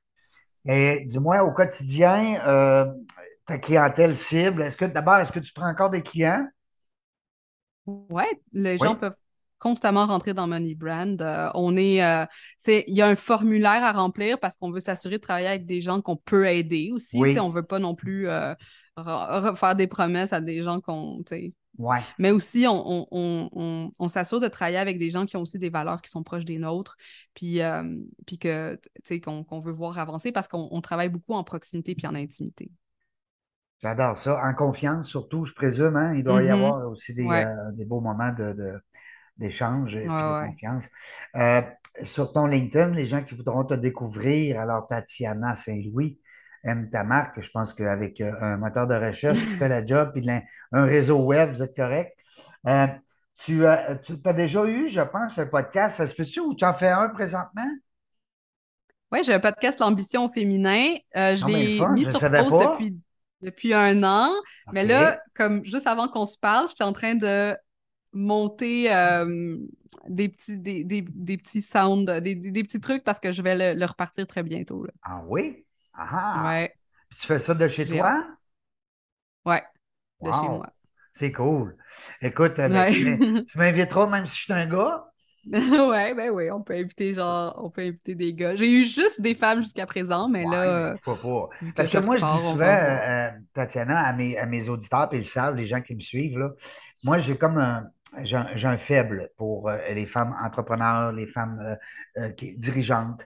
Et 0.66 1.04
dis-moi, 1.06 1.44
au 1.44 1.52
quotidien, 1.52 2.42
euh, 2.46 2.86
ta 3.46 3.58
clientèle 3.58 4.16
cible, 4.16 4.64
est-ce 4.64 4.78
que 4.78 4.86
d'abord, 4.86 5.18
est-ce 5.18 5.32
que 5.32 5.40
tu 5.40 5.54
prends 5.54 5.70
encore 5.70 5.90
des 5.90 6.02
clients? 6.02 6.46
Oui, 7.86 8.26
les 8.52 8.78
gens 8.78 8.96
peuvent 8.96 9.16
constamment 9.60 10.06
rentrer 10.06 10.34
dans 10.34 10.48
Money 10.48 10.74
Brand. 10.74 11.22
Euh, 11.22 11.50
on 11.54 11.78
est, 11.78 12.04
euh, 12.04 12.26
c'est, 12.58 12.86
il 12.88 12.96
y 12.96 13.02
a 13.02 13.08
un 13.08 13.16
formulaire 13.16 13.84
à 13.84 13.92
remplir 13.92 14.40
parce 14.40 14.58
qu'on 14.58 14.72
veut 14.72 14.80
s'assurer 14.80 15.18
de 15.18 15.22
travailler 15.22 15.48
avec 15.48 15.66
des 15.66 15.82
gens 15.82 16.02
qu'on 16.02 16.16
peut 16.16 16.48
aider 16.48 16.92
aussi. 16.94 17.18
On 17.18 17.46
On 17.46 17.50
veut 17.50 17.64
pas 17.64 17.80
non 17.80 17.96
plus 17.96 18.28
euh, 18.28 18.56
faire 19.56 19.76
des 19.76 19.88
promesses 19.88 20.34
à 20.34 20.42
des 20.42 20.64
gens 20.64 20.82
qu'on, 20.82 21.24
ouais. 21.78 22.00
Mais 22.18 22.32
aussi, 22.32 22.66
on, 22.68 23.08
on, 23.12 23.92
on, 23.98 24.08
s'assure 24.08 24.40
de 24.40 24.48
travailler 24.48 24.78
avec 24.78 24.98
des 24.98 25.10
gens 25.10 25.26
qui 25.26 25.38
ont 25.38 25.42
aussi 25.42 25.60
des 25.60 25.70
valeurs 25.70 26.02
qui 26.02 26.10
sont 26.10 26.24
proches 26.24 26.46
des 26.46 26.58
nôtres, 26.58 26.96
puis, 27.34 27.60
puis 28.26 28.38
que, 28.38 28.80
qu'on, 29.24 29.44
qu'on 29.44 29.60
veut 29.60 29.72
voir 29.72 29.98
avancer 30.00 30.32
parce 30.32 30.48
qu'on 30.48 30.82
travaille 30.82 31.10
beaucoup 31.10 31.34
en 31.34 31.44
proximité 31.44 31.96
puis 31.96 32.08
en 32.08 32.16
intimité. 32.16 32.72
J'adore 33.82 34.18
ça. 34.18 34.42
En 34.44 34.54
confiance, 34.54 35.08
surtout, 35.08 35.46
je 35.46 35.54
présume. 35.54 35.96
Hein? 35.96 36.14
Il 36.16 36.24
doit 36.24 36.44
y 36.44 36.48
mm-hmm. 36.48 36.52
avoir 36.52 36.90
aussi 36.90 37.14
des, 37.14 37.28
des 37.74 37.86
beaux 37.86 38.02
moments 38.02 38.34
de, 38.34 38.82
d'échange 39.40 39.96
et 39.96 40.04
de 40.04 40.48
confiance. 40.48 40.86
Euh, 41.36 41.62
sur 42.04 42.32
ton 42.32 42.46
LinkedIn, 42.46 42.92
les 42.92 43.06
gens 43.06 43.24
qui 43.24 43.36
voudront 43.36 43.64
te 43.64 43.74
découvrir, 43.74 44.60
alors 44.60 44.88
Tatiana 44.88 45.56
Saint-Louis 45.56 46.20
aime 46.64 46.90
ta 46.90 47.04
marque. 47.04 47.42
Je 47.42 47.50
pense 47.50 47.74
qu'avec 47.74 48.22
euh, 48.22 48.34
un 48.42 48.58
moteur 48.58 48.86
de 48.86 48.96
recherche 48.96 49.40
qui 49.40 49.56
fait 49.56 49.70
la 49.70 49.86
job 49.86 50.12
et 50.16 50.42
un 50.72 50.86
réseau 50.86 51.20
web, 51.20 51.52
vous 51.52 51.64
êtes 51.64 51.76
correct. 51.76 52.16
Euh, 52.68 52.88
tu, 53.38 53.66
as, 53.66 53.96
déjà 54.36 54.66
eu, 54.66 54.90
je 54.90 55.02
pense, 55.02 55.38
un 55.40 55.46
podcast. 55.46 55.96
Ça 55.96 56.06
se 56.06 56.14
peut-tu 56.14 56.42
ou 56.42 56.54
tu 56.54 56.66
en 56.66 56.74
fais 56.74 56.90
un 56.90 57.08
présentement? 57.10 57.70
Oui, 59.12 59.24
j'ai 59.24 59.34
un 59.34 59.40
podcast 59.40 59.80
L'ambition 59.80 60.30
féminin. 60.30 60.96
je 61.16 61.48
l'ai 61.48 61.82
mis 61.94 62.06
sur 62.06 62.20
pause 62.20 62.58
depuis, 62.58 62.98
depuis 63.42 63.74
un 63.74 64.04
an. 64.04 64.30
Mais 64.74 64.84
là, 64.84 65.20
comme 65.34 65.64
juste 65.64 65.88
avant 65.88 66.10
qu'on 66.10 66.26
se 66.26 66.38
parle, 66.38 66.68
j'étais 66.68 66.84
en 66.84 66.92
train 66.92 67.16
de 67.16 67.56
monter 68.14 68.94
euh, 68.94 69.58
des, 70.08 70.30
petits, 70.30 70.60
des, 70.60 70.84
des, 70.84 71.38
petits 71.38 71.62
sounds, 71.62 72.06
des, 72.22 72.36
des, 72.36 72.64
petits 72.64 72.80
trucs 72.80 73.04
parce 73.04 73.20
que 73.20 73.32
je 73.32 73.42
vais 73.42 73.76
le, 73.76 73.86
repartir 73.86 74.28
très 74.28 74.44
bientôt. 74.44 74.86
Ah 75.04 75.22
oui? 75.28 75.66
Ah! 75.94 76.44
Ouais. 76.48 76.74
tu 77.12 77.28
fais 77.28 77.40
ça 77.40 77.54
de 77.54 77.68
chez 77.68 77.86
toi? 77.86 78.26
Ouais, 79.46 79.64
de 80.22 80.32
chez 80.32 80.48
moi. 80.48 80.70
C'est 81.14 81.32
cool. 81.32 81.76
Écoute, 82.22 82.60
euh, 82.60 82.70
ben, 82.70 83.44
tu 83.46 83.58
m'inviteras 83.58 84.08
même 84.08 84.26
si 84.26 84.38
je 84.38 84.42
suis 84.44 84.54
un 84.54 84.68
gars? 84.68 85.06
ouais, 85.52 86.14
ben 86.14 86.30
oui, 86.30 86.52
on 86.52 86.62
peut 86.62 86.76
inviter 86.76 87.14
genre, 87.14 87.56
on 87.64 87.70
peut 87.70 87.82
inviter 87.82 88.14
des 88.14 88.34
gars. 88.34 88.56
J'ai 88.56 88.70
eu 88.70 88.86
juste 88.86 89.20
des 89.22 89.36
femmes 89.36 89.64
jusqu'à 89.64 89.86
présent, 89.86 90.30
mais 90.30 90.46
Ouais, 90.46 90.52
là. 90.52 90.92
mais 90.94 91.00
pourquoi 91.04 91.50
pas? 91.50 91.58
que 91.60 91.72
Parce 91.76 91.90
que 91.90 91.98
moi, 91.98 92.18
je 92.18 92.26
dis 92.26 92.42
souvent, 92.52 92.66
euh, 92.66 92.68
euh, 92.68 93.30
Tatiana, 93.54 94.00
à 94.02 94.14
mes, 94.14 94.38
à 94.38 94.46
mes 94.46 94.70
auditeurs, 94.70 95.10
puis 95.10 95.20
ils 95.20 95.22
le 95.22 95.28
savent, 95.28 95.56
les 95.56 95.66
gens 95.66 95.82
qui 95.82 95.96
me 95.96 96.02
suivent, 96.02 96.38
là, 96.38 96.52
moi, 97.04 97.20
j'ai 97.20 97.38
comme 97.38 97.58
un, 97.58 97.90
j'ai 98.24 98.38
un, 98.38 98.78
faible 98.78 99.30
pour 99.38 99.70
euh, 99.70 99.78
les 99.94 100.06
femmes 100.06 100.36
entrepreneurs, 100.44 101.12
les 101.12 101.28
femmes 101.28 101.60
euh, 102.18 102.22
euh, 102.24 102.30
qui- 102.32 102.56
dirigeantes. 102.58 103.26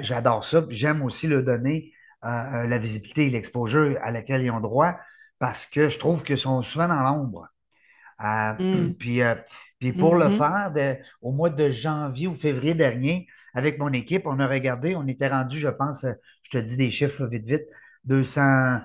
J'adore 0.00 0.44
ça. 0.44 0.64
J'aime 0.70 1.02
aussi 1.02 1.26
leur 1.26 1.42
donner 1.42 1.92
euh, 2.24 2.66
la 2.66 2.78
visibilité 2.78 3.26
et 3.26 3.30
l'exposure 3.30 3.98
à 4.02 4.10
laquelle 4.10 4.42
ils 4.42 4.50
ont 4.50 4.60
droit 4.60 4.96
parce 5.38 5.66
que 5.66 5.88
je 5.88 5.98
trouve 5.98 6.22
qu'ils 6.24 6.38
sont 6.38 6.62
souvent 6.62 6.88
dans 6.88 7.02
l'ombre. 7.02 7.48
Euh, 8.24 8.54
Mm. 8.58 8.94
puis, 8.98 9.22
euh, 9.22 9.34
puis 9.78 9.92
pour 9.92 10.16
le 10.16 10.28
Mhm. 10.28 10.30
faire, 10.30 10.72
de- 10.72 10.96
au 11.22 11.32
mois 11.32 11.50
de 11.50 11.70
janvier 11.70 12.26
ou 12.28 12.34
février 12.34 12.74
dernier, 12.74 13.26
avec 13.54 13.78
mon 13.78 13.92
équipe, 13.92 14.26
on 14.26 14.40
a 14.40 14.46
regardé, 14.46 14.96
on 14.96 15.06
était 15.06 15.28
rendu, 15.28 15.58
je 15.58 15.68
pense, 15.68 16.04
je 16.42 16.50
te 16.50 16.58
dis 16.58 16.76
des 16.76 16.90
chiffres 16.90 17.26
vite, 17.26 17.44
vite, 17.46 17.64
200, 18.04 18.80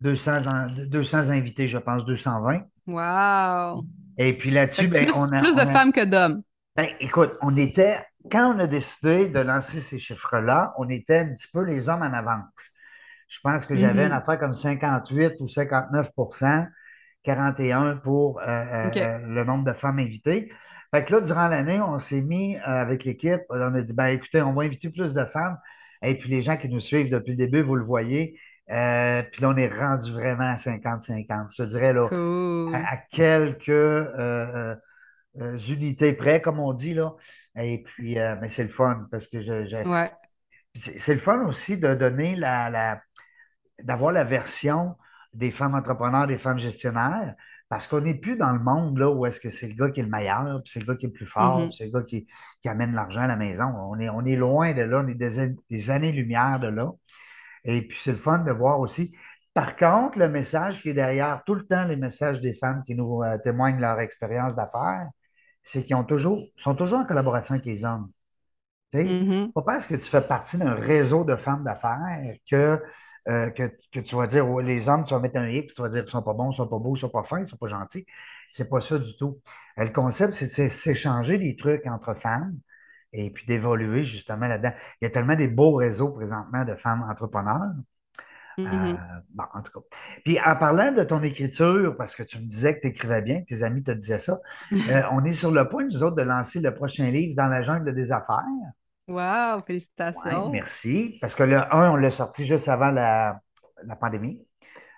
200, 0.00 0.38
en- 0.46 0.68
200 0.86 1.30
invités, 1.30 1.68
je 1.68 1.78
pense, 1.78 2.04
220. 2.04 2.62
Wow! 2.86 3.86
Et 4.18 4.36
puis 4.36 4.50
là-dessus, 4.50 4.88
ben, 4.88 5.06
plus, 5.06 5.14
on 5.14 5.32
a, 5.32 5.42
plus 5.42 5.56
de 5.56 5.60
on 5.60 5.66
a- 5.68 5.72
femmes 5.72 5.92
que 5.92 6.04
d'hommes. 6.04 6.42
ben, 6.76 6.88
écoute, 7.00 7.32
on 7.42 7.56
était, 7.56 7.98
quand 8.30 8.54
on 8.54 8.58
a 8.60 8.66
décidé 8.66 9.28
de 9.28 9.40
lancer 9.40 9.80
ces 9.80 9.98
chiffres-là, 9.98 10.74
on 10.78 10.88
était 10.88 11.18
un 11.18 11.34
petit 11.34 11.48
peu 11.52 11.62
les 11.62 11.88
hommes 11.88 12.02
en 12.02 12.12
avance. 12.12 12.44
Je 13.28 13.38
pense 13.42 13.66
que 13.66 13.76
j'avais 13.76 14.04
une 14.06 14.12
Mhm. 14.12 14.12
affaire 14.12 14.38
comme 14.38 14.54
58 14.54 15.34
ou 15.40 15.48
59% 15.48 16.66
41 17.24 17.96
pour 17.96 18.40
euh, 18.40 18.44
euh, 18.46 19.18
le 19.18 19.44
nombre 19.44 19.64
de 19.64 19.72
femmes 19.72 19.98
invitées. 20.00 20.52
Fait 20.94 21.04
que 21.04 21.12
là, 21.12 21.20
durant 21.20 21.48
l'année, 21.48 21.80
on 21.80 21.98
s'est 22.00 22.20
mis 22.20 22.56
euh, 22.56 22.60
avec 22.66 23.04
l'équipe, 23.04 23.40
on 23.50 23.74
a 23.74 23.80
dit, 23.82 23.92
ben 23.94 24.06
écoutez, 24.08 24.42
on 24.42 24.52
va 24.52 24.64
inviter 24.64 24.90
plus 24.90 25.14
de 25.14 25.24
femmes. 25.26 25.58
Et 26.02 26.18
puis 26.18 26.28
les 26.30 26.42
gens 26.42 26.56
qui 26.56 26.68
nous 26.68 26.80
suivent 26.80 27.10
depuis 27.10 27.30
le 27.32 27.36
début, 27.36 27.62
vous 27.62 27.76
le 27.76 27.84
voyez. 27.84 28.38
Euh, 28.72 29.22
puis 29.30 29.42
là, 29.42 29.50
on 29.50 29.56
est 29.56 29.68
rendu 29.68 30.12
vraiment 30.12 30.50
à 30.50 30.56
50-50. 30.56 31.48
Je 31.52 31.62
te 31.62 31.68
dirais, 31.68 31.92
là, 31.92 32.08
Cool. 32.08 32.74
à, 32.74 32.92
à 32.92 32.96
quelques 32.96 33.68
euh, 33.68 34.74
euh, 35.40 35.56
unités 35.68 36.12
près, 36.14 36.40
comme 36.40 36.58
on 36.58 36.72
dit, 36.72 36.94
là. 36.94 37.12
Et 37.56 37.82
puis, 37.82 38.16
mais 38.40 38.48
c'est 38.48 38.62
le 38.62 38.68
fun 38.70 39.06
parce 39.10 39.26
que 39.26 39.42
je, 39.42 39.66
je- 39.66 39.88
Ouais. 39.88 40.10
c'est 40.74 41.14
le 41.14 41.20
fun 41.20 41.44
aussi 41.46 41.76
de 41.76 41.94
donner 41.94 42.34
la, 42.36 42.70
la- 42.70 43.02
d'avoir 43.82 44.12
la 44.12 44.24
version 44.24 44.96
des 45.34 45.50
femmes 45.50 45.74
entrepreneurs, 45.74 46.26
des 46.26 46.38
femmes 46.38 46.58
gestionnaires, 46.58 47.34
parce 47.68 47.86
qu'on 47.88 48.00
n'est 48.02 48.14
plus 48.14 48.36
dans 48.36 48.52
le 48.52 48.58
monde 48.58 48.98
là, 48.98 49.10
où 49.10 49.24
est-ce 49.26 49.40
que 49.40 49.48
c'est 49.50 49.66
le 49.66 49.74
gars 49.74 49.90
qui 49.90 50.00
est 50.00 50.02
le 50.02 50.08
meilleur, 50.10 50.60
puis 50.62 50.70
c'est 50.72 50.80
le 50.80 50.86
gars 50.86 50.94
qui 50.96 51.06
est 51.06 51.08
le 51.08 51.14
plus 51.14 51.26
fort, 51.26 51.58
puis 51.68 51.76
c'est 51.76 51.84
le 51.86 51.90
gars 51.90 52.02
qui, 52.02 52.26
qui 52.60 52.68
amène 52.68 52.94
l'argent 52.94 53.22
à 53.22 53.26
la 53.26 53.36
maison. 53.36 53.64
On 53.64 53.98
est, 53.98 54.08
on 54.10 54.24
est 54.24 54.36
loin 54.36 54.72
de 54.74 54.82
là, 54.82 55.02
on 55.04 55.08
est 55.08 55.14
des, 55.14 55.54
des 55.70 55.90
années-lumière 55.90 56.60
de 56.60 56.68
là. 56.68 56.90
Et 57.64 57.82
puis, 57.86 57.98
c'est 58.00 58.12
le 58.12 58.18
fun 58.18 58.38
de 58.40 58.52
voir 58.52 58.80
aussi. 58.80 59.14
Par 59.54 59.76
contre, 59.76 60.18
le 60.18 60.28
message 60.28 60.82
qui 60.82 60.90
est 60.90 60.94
derrière 60.94 61.42
tout 61.44 61.54
le 61.54 61.66
temps, 61.66 61.84
les 61.84 61.96
messages 61.96 62.40
des 62.40 62.54
femmes 62.54 62.82
qui 62.84 62.94
nous 62.94 63.22
euh, 63.22 63.38
témoignent 63.38 63.80
leur 63.80 64.00
expérience 64.00 64.54
d'affaires, 64.54 65.08
c'est 65.64 65.84
qu'ils 65.84 65.96
ont 65.96 66.04
toujours, 66.04 66.40
sont 66.58 66.74
toujours 66.74 67.00
en 67.00 67.06
collaboration 67.06 67.54
avec 67.54 67.66
les 67.66 67.84
hommes. 67.84 68.10
Sais, 68.92 69.18
Mhm. 69.22 69.52
pas 69.54 69.62
parce 69.62 69.86
que 69.86 69.94
tu 69.94 70.02
fais 70.02 70.20
partie 70.22 70.58
d'un 70.58 70.74
réseau 70.74 71.24
de 71.24 71.36
femmes 71.36 71.64
d'affaires 71.64 72.34
que, 72.50 72.80
euh, 73.28 73.50
que, 73.50 73.70
que 73.92 74.00
tu 74.00 74.16
vas 74.16 74.26
dire, 74.26 74.46
les 74.60 74.88
hommes, 74.88 75.04
tu 75.04 75.14
vas 75.14 75.20
mettre 75.20 75.36
un 75.38 75.48
X, 75.48 75.74
tu 75.74 75.82
vas 75.82 75.88
dire, 75.88 76.04
ils 76.06 76.10
sont 76.10 76.22
pas 76.22 76.34
bons, 76.34 76.50
ils 76.52 76.56
sont 76.56 76.68
pas 76.68 76.78
beaux, 76.78 76.96
ils 76.96 77.00
sont 77.00 77.08
pas 77.08 77.22
fins, 77.24 77.40
ils 77.40 77.46
sont 77.46 77.56
pas 77.56 77.68
gentils. 77.68 78.06
C'est 78.52 78.68
pas 78.68 78.80
ça 78.80 78.98
du 78.98 79.16
tout. 79.16 79.40
Euh, 79.78 79.84
Le 79.84 79.90
concept, 79.92 80.34
c'est 80.34 80.48
de 80.48 80.52
s'é- 80.52 80.68
s'échanger 80.68 81.38
des 81.38 81.56
trucs 81.56 81.86
entre 81.86 82.14
femmes 82.14 82.58
et 83.12 83.30
puis 83.30 83.46
d'évoluer 83.46 84.04
justement 84.04 84.46
là-dedans. 84.48 84.72
Il 85.00 85.04
y 85.04 85.06
a 85.06 85.10
tellement 85.10 85.36
des 85.36 85.48
beaux 85.48 85.74
réseaux 85.74 86.10
présentement 86.10 86.64
de 86.64 86.74
femmes 86.74 87.04
entrepreneurs. 87.10 87.72
Euh, 88.58 88.62
Mhm. 88.64 88.98
bon, 89.30 89.44
en 89.54 89.62
tout 89.62 89.72
cas. 89.72 89.86
Puis 90.24 90.38
en 90.40 90.56
parlant 90.56 90.92
de 90.92 91.02
ton 91.04 91.22
écriture, 91.22 91.96
parce 91.96 92.14
que 92.14 92.22
tu 92.22 92.38
me 92.38 92.44
disais 92.44 92.76
que 92.76 92.80
tu 92.82 92.88
écrivais 92.88 93.22
bien, 93.22 93.40
que 93.40 93.46
tes 93.46 93.62
amis 93.62 93.82
te 93.82 93.90
disaient 93.92 94.18
ça, 94.18 94.40
euh, 94.72 95.02
on 95.12 95.24
est 95.24 95.32
sur 95.32 95.50
le 95.50 95.68
point, 95.68 95.84
nous 95.84 96.02
autres, 96.02 96.16
de 96.16 96.22
lancer 96.22 96.60
le 96.60 96.74
prochain 96.74 97.10
livre 97.10 97.34
dans 97.34 97.48
la 97.48 97.62
jungle 97.62 97.94
des 97.94 98.12
affaires. 98.12 98.38
Wow, 99.08 99.62
félicitations. 99.66 100.50
merci. 100.50 101.18
Parce 101.20 101.34
que 101.34 101.42
le 101.42 101.58
1, 101.74 101.90
on 101.92 101.96
l'a 101.96 102.10
sorti 102.10 102.46
juste 102.46 102.68
avant 102.68 102.90
la, 102.90 103.40
la 103.84 103.96
pandémie, 103.96 104.46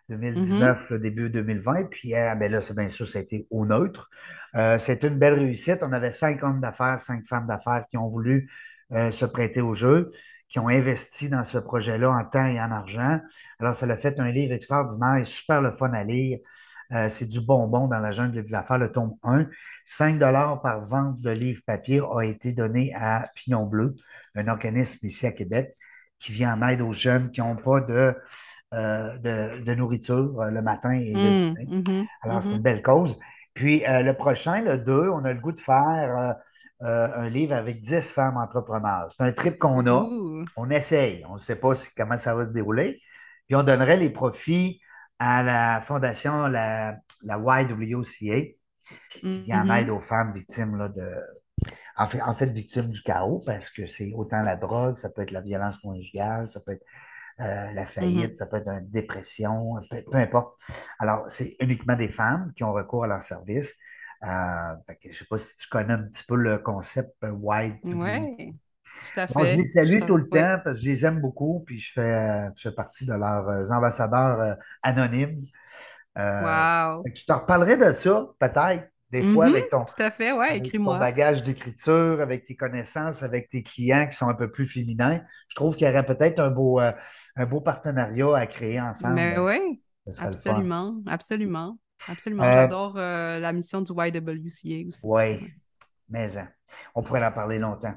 Mhm. 0.08 0.18
2019, 0.18 0.90
le 0.90 0.98
début 0.98 1.30
2020. 1.30 1.84
Puis 1.90 2.14
euh, 2.14 2.34
ben 2.34 2.50
là, 2.50 2.60
c'est 2.60 2.76
bien 2.76 2.88
sûr, 2.88 3.08
ça 3.08 3.18
a 3.18 3.22
été 3.22 3.46
au 3.50 3.64
neutre. 3.64 4.10
Euh, 4.54 4.78
c'était 4.78 5.08
une 5.08 5.18
belle 5.18 5.34
réussite. 5.34 5.78
On 5.82 5.92
avait 5.92 6.10
cinq 6.10 6.42
hommes 6.42 6.60
d'affaires, 6.60 7.00
cinq 7.00 7.26
femmes 7.26 7.46
d'affaires 7.46 7.84
qui 7.90 7.96
ont 7.96 8.08
voulu 8.08 8.50
euh, 8.92 9.10
se 9.10 9.24
prêter 9.24 9.60
au 9.60 9.74
jeu, 9.74 10.10
qui 10.48 10.58
ont 10.58 10.68
investi 10.68 11.28
dans 11.28 11.44
ce 11.44 11.58
projet-là 11.58 12.10
en 12.10 12.24
temps 12.24 12.46
et 12.46 12.60
en 12.60 12.70
argent. 12.70 13.20
Alors, 13.58 13.74
ça 13.74 13.86
l'a 13.86 13.96
fait 13.96 14.20
un 14.20 14.30
livre 14.30 14.52
extraordinaire 14.52 15.16
et 15.16 15.24
super 15.24 15.62
le 15.62 15.70
fun 15.70 15.92
à 15.92 16.04
lire. 16.04 16.38
Euh, 16.92 17.08
c'est 17.08 17.26
du 17.26 17.40
bonbon 17.40 17.88
dans 17.88 17.98
la 17.98 18.12
jungle 18.12 18.42
des 18.42 18.54
affaires, 18.54 18.78
le 18.78 18.92
tome 18.92 19.14
1. 19.22 19.46
5 19.86 20.18
dollars 20.18 20.60
par 20.62 20.86
vente 20.86 21.20
de 21.20 21.30
livres 21.30 21.62
papier 21.66 22.00
a 22.00 22.22
été 22.22 22.52
donné 22.52 22.94
à 22.94 23.30
Pignon 23.34 23.64
Bleu, 23.66 23.94
un 24.34 24.48
organisme 24.48 25.04
ici 25.06 25.26
à 25.26 25.32
Québec 25.32 25.76
qui 26.20 26.32
vient 26.32 26.54
en 26.54 26.68
aide 26.68 26.80
aux 26.80 26.92
jeunes 26.92 27.30
qui 27.30 27.40
n'ont 27.40 27.56
pas 27.56 27.80
de, 27.80 28.14
euh, 28.74 29.18
de, 29.18 29.62
de 29.64 29.74
nourriture 29.74 30.40
euh, 30.40 30.50
le 30.50 30.62
matin 30.62 30.92
et 30.92 31.18
le 31.18 31.32
Mm, 31.32 31.56
dîner. 31.56 31.70
mhm, 31.70 32.08
Alors, 32.22 32.42
c'est 32.42 32.56
une 32.56 32.58
mhm. 32.58 32.62
belle 32.62 32.82
cause. 32.82 33.18
Puis, 33.54 33.86
euh, 33.86 34.02
le 34.02 34.14
prochain, 34.14 34.62
le 34.62 34.78
2, 34.78 35.08
on 35.10 35.24
a 35.24 35.32
le 35.32 35.40
goût 35.40 35.52
de 35.52 35.60
faire 35.60 36.36
euh, 36.82 37.08
un 37.16 37.28
livre 37.28 37.54
avec 37.54 37.82
10 37.82 38.12
femmes 38.12 38.36
entrepreneurs. 38.36 39.08
C'est 39.12 39.22
un 39.24 39.32
trip 39.32 39.58
qu'on 39.58 39.86
a. 39.86 40.14
On 40.56 40.70
essaye. 40.70 41.24
On 41.28 41.34
ne 41.34 41.38
sait 41.38 41.56
pas 41.56 41.74
si- 41.74 41.88
comment 41.96 42.18
ça 42.18 42.34
va 42.34 42.46
se 42.46 42.50
dérouler. 42.52 43.00
Puis, 43.46 43.56
on 43.56 43.62
donnerait 43.62 43.96
les 43.96 44.10
profits 44.10 44.80
à 45.18 45.42
la 45.42 45.80
fondation, 45.82 46.48
la, 46.48 46.96
la 47.22 47.38
YWCA, 47.38 48.40
qui 49.10 49.22
vient 49.46 49.62
en 49.70 49.74
aide 49.76 49.90
aux 49.90 50.00
femmes 50.00 50.32
victimes 50.34 50.76
là, 50.78 50.88
de, 50.88 51.08
en 51.96 52.06
fait, 52.06 52.22
en 52.22 52.34
fait, 52.34 52.46
victimes 52.46 52.90
du 52.90 53.02
chaos, 53.02 53.42
parce 53.46 53.70
que 53.70 53.86
c'est 53.86 54.12
autant 54.14 54.42
la 54.42 54.56
drogue, 54.56 54.98
ça 54.98 55.08
peut 55.10 55.22
être 55.22 55.30
la 55.30 55.40
violence 55.40 55.78
conjugale, 55.78 56.48
ça 56.50 56.60
peut 56.60 56.72
être 56.72 56.84
euh, 57.40 57.72
la 57.72 57.86
faillite, 57.86 58.36
Mhm. 58.36 58.38
ça 58.38 58.46
peut 58.46 58.58
être 58.58 58.68
une 58.68 58.88
dépression, 58.90 59.74
peu, 59.90 60.02
peu 60.10 60.18
importe. 60.18 60.56
Alors, 60.98 61.24
c'est 61.30 61.56
uniquement 61.60 61.96
des 61.96 62.08
femmes 62.08 62.52
qui 62.56 62.64
ont 62.64 62.72
recours 62.72 63.04
à 63.04 63.06
leur 63.08 63.22
service. 63.22 63.72
Euh, 64.24 64.76
fait 64.86 64.96
que 64.96 65.02
je 65.04 65.08
ne 65.10 65.14
sais 65.14 65.24
pas 65.26 65.38
si 65.38 65.54
tu 65.56 65.68
connais 65.68 65.94
un 65.94 66.04
petit 66.04 66.24
peu 66.24 66.36
le 66.36 66.58
concept 66.58 67.12
euh, 67.24 67.32
YWCA. 67.32 68.20
Ouais, 68.22 68.54
tout 69.02 69.20
à 69.20 69.28
Bon, 69.30 69.44
je 69.44 69.54
les 69.54 69.64
fait. 69.64 69.66
salue 69.66 70.04
tout 70.06 70.16
le 70.16 70.28
temps 70.30 70.58
parce 70.64 70.78
que 70.78 70.84
je 70.84 70.90
les 70.90 71.06
aime 71.06 71.20
beaucoup, 71.20 71.60
puis 71.66 71.80
je 71.80 71.92
fais, 71.92 72.48
je 72.56 72.68
fais 72.70 72.74
partie 72.74 73.06
de 73.06 73.12
leurs 73.14 73.72
ambassadeurs 73.72 74.56
anonymes. 74.82 75.40
Euh, 76.18 76.32
Wow. 76.38 77.06
fait 77.06 77.16
je 77.16 77.24
te 77.26 77.32
reparlerai 77.32 77.76
de 77.76 77.92
ça, 77.94 78.26
peut-être, 78.38 78.88
des 79.14 79.22
fois, 79.32 79.46
Mhm, 79.46 79.54
avec 79.54 79.70
ton, 79.70 79.84
tout 79.84 80.02
à 80.02 80.10
fait, 80.10 80.32
ouais, 80.32 80.48
avec 80.50 80.72
ton 80.72 80.98
bagage 80.98 81.42
d'écriture, 81.42 82.20
avec 82.20 82.46
tes 82.46 82.56
connaissances, 82.56 83.22
avec 83.22 83.48
tes 83.48 83.62
clients 83.62 84.06
qui 84.08 84.16
sont 84.16 84.28
un 84.28 84.34
peu 84.34 84.50
plus 84.50 84.66
féminins. 84.66 85.20
Je 85.48 85.54
trouve 85.54 85.76
qu'il 85.76 85.86
y 85.86 85.90
aurait 85.90 86.04
peut-être 86.04 86.40
un 86.40 86.50
beau, 86.50 86.80
euh, 86.80 86.92
un 87.36 87.46
beau 87.46 87.60
partenariat 87.60 88.36
à 88.36 88.46
créer 88.46 88.80
ensemble. 88.80 89.14
Mais 89.14 89.38
oui, 89.38 89.80
absolument, 90.18 91.02
absolument, 91.06 91.78
absolument. 92.08 92.42
Euh, 92.42 92.52
J'adore 92.62 92.96
euh, 92.96 93.38
la 93.38 93.52
mission 93.52 93.80
du 93.82 93.92
YWCA 93.92 94.88
aussi. 94.88 95.02
oui, 95.04 95.52
mais 96.08 96.36
hein, 96.36 96.48
on 96.94 97.02
pourrait 97.02 97.24
en 97.24 97.32
parler 97.32 97.58
longtemps. 97.58 97.94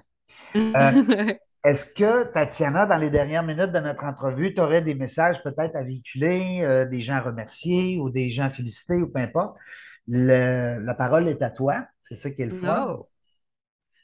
Est-ce 1.63 1.86
que, 1.86 2.23
Tatiana, 2.32 2.86
dans 2.86 2.95
les 2.95 3.10
dernières 3.10 3.43
minutes 3.43 3.71
de 3.71 3.80
notre 3.80 4.03
entrevue, 4.06 4.53
tu 4.53 4.62
aurais 4.62 4.82
des 4.82 4.95
messages 4.95 5.41
peut-être 5.43 5.75
à 5.75 5.84
véhiculer, 5.84 6.60
euh, 6.62 6.86
des 6.86 7.01
gens 7.01 7.15
à 7.15 7.21
remercier 7.21 7.99
ou 7.99 8.10
des 8.10 8.30
gens 8.30 8.45
à 8.45 8.49
féliciter 8.49 8.95
ou 8.95 9.08
peu 9.12 9.19
importe? 9.19 9.58
Le- 10.07 10.79
la 10.83 10.93
parole 10.93 11.27
est 11.27 11.41
à 11.41 11.49
toi. 11.49 11.85
C'est 12.09 12.15
ça 12.15 12.31
qui 12.31 12.41
est 12.41 12.45
le 12.45 12.59
fun. 12.59 12.85
Oh, 12.89 13.07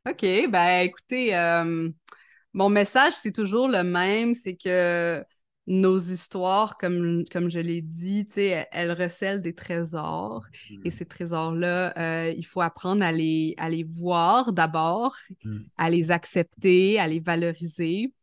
OK, 0.10 0.26
ben 0.50 0.80
écoutez, 0.86 1.36
euh, 1.36 1.90
mon 2.54 2.70
message, 2.70 3.14
c'est 3.14 3.32
toujours 3.32 3.68
le 3.70 3.84
même, 3.84 4.34
c'est 4.34 4.56
que 4.56 5.24
nos 5.66 5.98
histoires, 5.98 6.78
comme, 6.78 7.24
comme 7.32 7.50
je 7.50 7.60
l'ai 7.60 7.82
dit, 7.82 8.28
elles 8.36 8.92
recèlent 8.92 9.42
des 9.42 9.56
trésors. 9.56 10.44
Et 10.84 10.92
ces 10.92 11.06
trésors-là, 11.06 11.94
euh, 11.98 12.34
il 12.36 12.46
faut 12.46 12.60
apprendre 12.60 13.02
à 13.04 13.14
les, 13.14 13.56
à 13.58 13.70
les 13.70 13.84
voir 13.84 14.52
d'abord, 14.52 15.16
Mm. 15.46 15.64
à 15.78 15.90
les 15.90 16.12
accepter, 16.12 17.00
à 17.00 17.08
les 17.08 17.22
valoriser. 17.22 18.14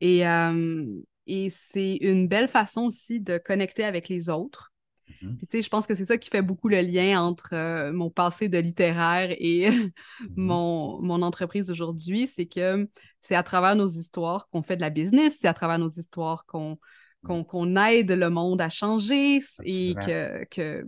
Et, 0.00 0.26
euh, 0.26 0.86
et 1.28 1.50
c'est 1.50 1.96
une 2.00 2.26
belle 2.26 2.48
façon 2.48 2.82
aussi 2.82 3.20
de 3.20 3.38
connecter 3.38 3.84
avec 3.84 4.08
les 4.08 4.28
autres. 4.28 4.72
Mhm. 5.08 5.38
Puis, 5.38 5.46
tu 5.46 5.56
sais, 5.58 5.62
je 5.62 5.68
pense 5.68 5.86
que 5.86 5.94
c'est 5.94 6.04
ça 6.04 6.18
qui 6.18 6.30
fait 6.30 6.42
beaucoup 6.42 6.68
le 6.68 6.80
lien 6.80 7.22
entre 7.22 7.50
euh, 7.54 7.92
mon 7.92 8.10
passé 8.10 8.48
de 8.48 8.58
littéraire 8.58 9.34
et 9.38 9.68
Mhm. 10.20 10.36
mon, 10.36 11.00
mon 11.00 11.22
entreprise 11.22 11.70
aujourd'hui. 11.70 12.26
C'est 12.26 12.46
que 12.46 12.88
c'est 13.20 13.36
à 13.36 13.42
travers 13.42 13.76
nos 13.76 13.86
histoires 13.88 14.48
qu'on 14.48 14.62
fait 14.62 14.76
de 14.76 14.80
la 14.80 14.90
business, 14.90 15.36
c'est 15.40 15.48
à 15.48 15.54
travers 15.54 15.78
nos 15.78 15.90
histoires 15.90 16.44
qu'on 16.46 16.78
qu'on 17.24 17.44
qu'on 17.44 17.76
aide 17.76 18.12
le 18.12 18.30
monde 18.30 18.60
à 18.60 18.70
changer 18.70 19.36
et 19.64 19.96
Absolument. 19.98 20.04
que, 20.04 20.44
que, 20.46 20.84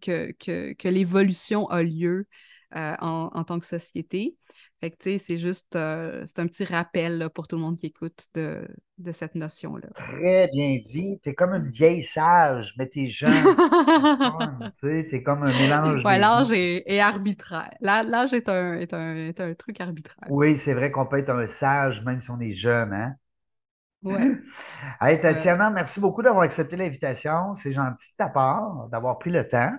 que, 0.00 0.32
que, 0.38 0.72
que 0.74 0.88
l'évolution 0.88 1.68
a 1.68 1.82
lieu 1.82 2.26
en, 2.74 3.30
en, 3.32 3.44
tant 3.44 3.58
que 3.58 3.66
société. 3.66 4.36
Fait 4.80 4.90
que, 4.90 4.96
tu 4.96 5.10
sais, 5.10 5.18
c'est 5.18 5.36
juste, 5.36 5.76
euh, 5.76 6.22
c'est 6.24 6.38
un 6.40 6.46
petit 6.46 6.64
rappel 6.64 7.18
là, 7.18 7.30
pour 7.30 7.46
tout 7.46 7.56
le 7.56 7.62
monde 7.62 7.76
qui 7.76 7.86
écoute 7.86 8.26
de, 8.34 8.66
de 8.98 9.12
cette 9.12 9.34
notion-là. 9.34 9.88
Très 9.94 10.48
bien 10.52 10.78
dit. 10.84 11.20
Tu 11.22 11.30
es 11.30 11.34
comme 11.34 11.52
une 11.52 11.70
vieille 11.70 12.02
sage, 12.02 12.74
mais 12.78 12.88
t'es 12.88 13.06
jeune. 13.06 13.32
tu 14.80 15.06
t'es 15.08 15.22
comme 15.22 15.44
un 15.44 15.52
mélange. 15.52 16.04
Ouais, 16.04 16.18
l'âge 16.18 16.50
est, 16.52 16.82
est, 16.86 17.00
arbitraire. 17.00 17.70
L'âge 17.80 18.32
est 18.32 18.48
un, 18.48 18.74
est, 18.74 18.92
un, 18.92 19.14
est 19.14 19.40
un 19.40 19.54
truc 19.54 19.80
arbitraire. 19.80 20.28
Oui, 20.30 20.56
c'est 20.56 20.74
vrai 20.74 20.90
qu'on 20.90 21.06
peut 21.06 21.18
être 21.18 21.30
un 21.30 21.46
sage 21.46 22.02
même 22.02 22.20
si 22.20 22.30
on 22.30 22.40
est 22.40 22.54
jeune, 22.54 22.92
hein? 22.92 23.14
Ouais. 24.02 24.32
hey, 25.00 25.20
Tatiana, 25.20 25.70
merci 25.70 26.00
beaucoup 26.00 26.22
d'avoir 26.22 26.42
accepté 26.42 26.76
l'invitation. 26.76 27.54
C'est 27.54 27.72
gentil 27.72 28.10
de 28.10 28.16
ta 28.16 28.28
part, 28.28 28.88
d'avoir 28.88 29.18
pris 29.18 29.30
le 29.30 29.46
temps. 29.46 29.72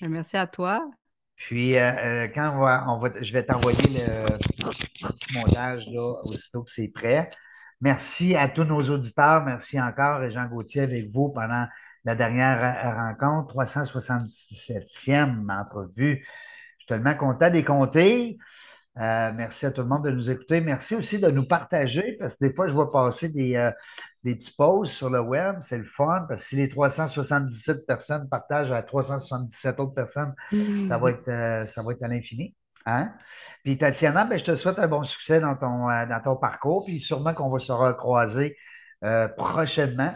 Merci 0.00 0.36
à 0.36 0.46
toi. 0.46 0.88
Puis, 1.36 1.76
euh, 1.76 1.92
euh, 2.24 2.28
quand 2.34 2.52
on 2.54 2.60
va, 2.60 2.84
on 2.88 2.98
va, 2.98 3.10
je 3.20 3.32
vais 3.32 3.44
t'envoyer 3.44 3.82
le, 3.88 4.24
petit 5.08 5.38
montage 5.38 5.86
là, 5.88 6.20
aussitôt 6.24 6.62
que 6.62 6.70
c'est 6.70 6.88
prêt. 6.88 7.30
Merci 7.80 8.34
à 8.34 8.48
tous 8.48 8.64
nos 8.64 8.82
auditeurs. 8.82 9.44
Merci 9.44 9.80
encore, 9.80 10.28
Jean 10.30 10.46
Gauthier, 10.46 10.82
avec 10.82 11.10
vous 11.10 11.30
pendant 11.30 11.66
la 12.04 12.14
dernière 12.14 12.94
rencontre, 12.96 13.54
377e 13.54 15.50
entrevue. 15.50 16.24
Je 16.78 16.84
suis 16.84 16.86
tellement 16.88 17.14
content 17.14 17.50
des 17.50 17.64
compter. 17.64 18.38
Euh, 18.96 19.32
merci 19.34 19.66
à 19.66 19.72
tout 19.72 19.82
le 19.82 19.88
monde 19.88 20.04
de 20.04 20.10
nous 20.10 20.30
écouter. 20.30 20.60
Merci 20.60 20.94
aussi 20.94 21.18
de 21.18 21.28
nous 21.28 21.46
partager 21.46 22.16
parce 22.18 22.36
que 22.36 22.46
des 22.46 22.54
fois, 22.54 22.68
je 22.68 22.72
vois 22.72 22.92
passer 22.92 23.28
des, 23.28 23.56
euh, 23.56 23.70
des 24.24 24.34
petits 24.34 24.52
posts 24.52 24.92
sur 24.92 25.10
le 25.10 25.20
web. 25.20 25.56
C'est 25.62 25.78
le 25.78 25.84
fun 25.84 26.26
parce 26.28 26.42
que 26.42 26.48
si 26.48 26.56
les 26.56 26.68
377 26.68 27.86
personnes 27.86 28.28
partagent 28.28 28.72
à 28.72 28.82
377 28.82 29.78
autres 29.80 29.94
personnes, 29.94 30.34
ça, 30.88 30.98
va 30.98 31.10
être, 31.10 31.28
euh, 31.28 31.66
ça 31.66 31.82
va 31.82 31.92
être 31.92 32.02
à 32.02 32.08
l'infini. 32.08 32.54
Hein? 32.86 33.12
Puis 33.62 33.78
Tatiana, 33.78 34.24
ben, 34.24 34.38
je 34.38 34.44
te 34.44 34.54
souhaite 34.54 34.78
un 34.78 34.88
bon 34.88 35.04
succès 35.04 35.40
dans 35.40 35.54
ton, 35.54 35.86
dans 35.86 36.20
ton 36.22 36.36
parcours. 36.36 36.84
Puis 36.84 37.00
sûrement 37.00 37.34
qu'on 37.34 37.50
va 37.50 37.58
se 37.58 37.72
recroiser 37.72 38.56
prochainement. 39.36 40.14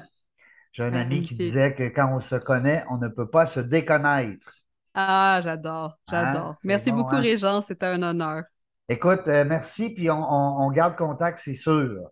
J'ai 0.72 0.84
un 0.84 0.94
ami 0.94 1.22
qui 1.22 1.34
disait 1.34 1.74
que 1.74 1.84
quand 1.88 2.10
on 2.14 2.20
se 2.20 2.36
connaît, 2.36 2.84
on 2.90 2.96
ne 2.96 3.08
peut 3.08 3.28
pas 3.28 3.46
se 3.46 3.60
déconnaître. 3.60 4.58
Ah, 4.94 5.40
j'adore, 5.42 5.98
hein? 6.08 6.10
j'adore. 6.10 6.56
Merci 6.62 6.92
beaucoup, 6.92 7.16
hein? 7.16 7.20
Régent, 7.20 7.60
c'était 7.60 7.86
un 7.86 8.02
honneur. 8.02 8.44
Écoute, 8.88 9.26
merci, 9.26 9.90
puis 9.90 10.10
on, 10.10 10.70
garde 10.70 10.96
contact, 10.96 11.40
c'est 11.42 11.54
sûr. 11.54 12.10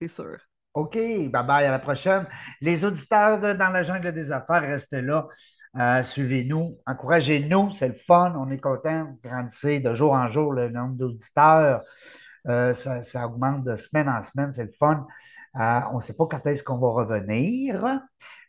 C'est 0.00 0.08
sûr. 0.08 0.38
OK, 0.74 0.96
bye 0.96 1.44
bye, 1.44 1.66
à 1.66 1.70
la 1.70 1.78
prochaine. 1.78 2.26
Les 2.60 2.84
auditeurs 2.84 3.40
Dans 3.40 3.70
la 3.70 3.82
jungle 3.82 4.12
des 4.12 4.32
affaires, 4.32 4.62
restez 4.62 5.02
là. 5.02 5.28
Euh, 5.76 6.02
suivez-nous, 6.02 6.78
encouragez-nous, 6.86 7.72
c'est 7.72 7.88
le 7.88 7.94
fun, 7.94 8.34
on 8.36 8.50
est 8.50 8.58
content. 8.60 9.16
Grandissez 9.22 9.80
de 9.80 9.94
jour 9.94 10.12
en 10.12 10.30
jour 10.30 10.52
le 10.52 10.68
nombre 10.70 10.94
d'auditeurs. 10.96 11.82
Euh, 12.48 12.74
ça, 12.74 13.26
augmente 13.26 13.64
de 13.64 13.76
semaine 13.76 14.08
en 14.08 14.22
semaine, 14.22 14.52
c'est 14.52 14.64
le 14.64 14.72
fun. 14.78 15.06
Euh, 15.56 15.80
on 15.92 15.96
ne 15.96 16.02
sait 16.02 16.14
pas 16.14 16.26
quand 16.30 16.46
est-ce 16.46 16.62
qu'on 16.62 16.78
va 16.78 16.88
revenir, 16.88 18.00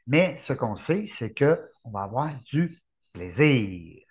mais 0.07 0.35
ce 0.37 0.53
qu'on 0.53 0.75
sait, 0.75 1.05
c'est 1.07 1.33
qu'on 1.33 1.91
va 1.91 2.03
avoir 2.03 2.29
du 2.45 2.81
plaisir. 3.13 4.03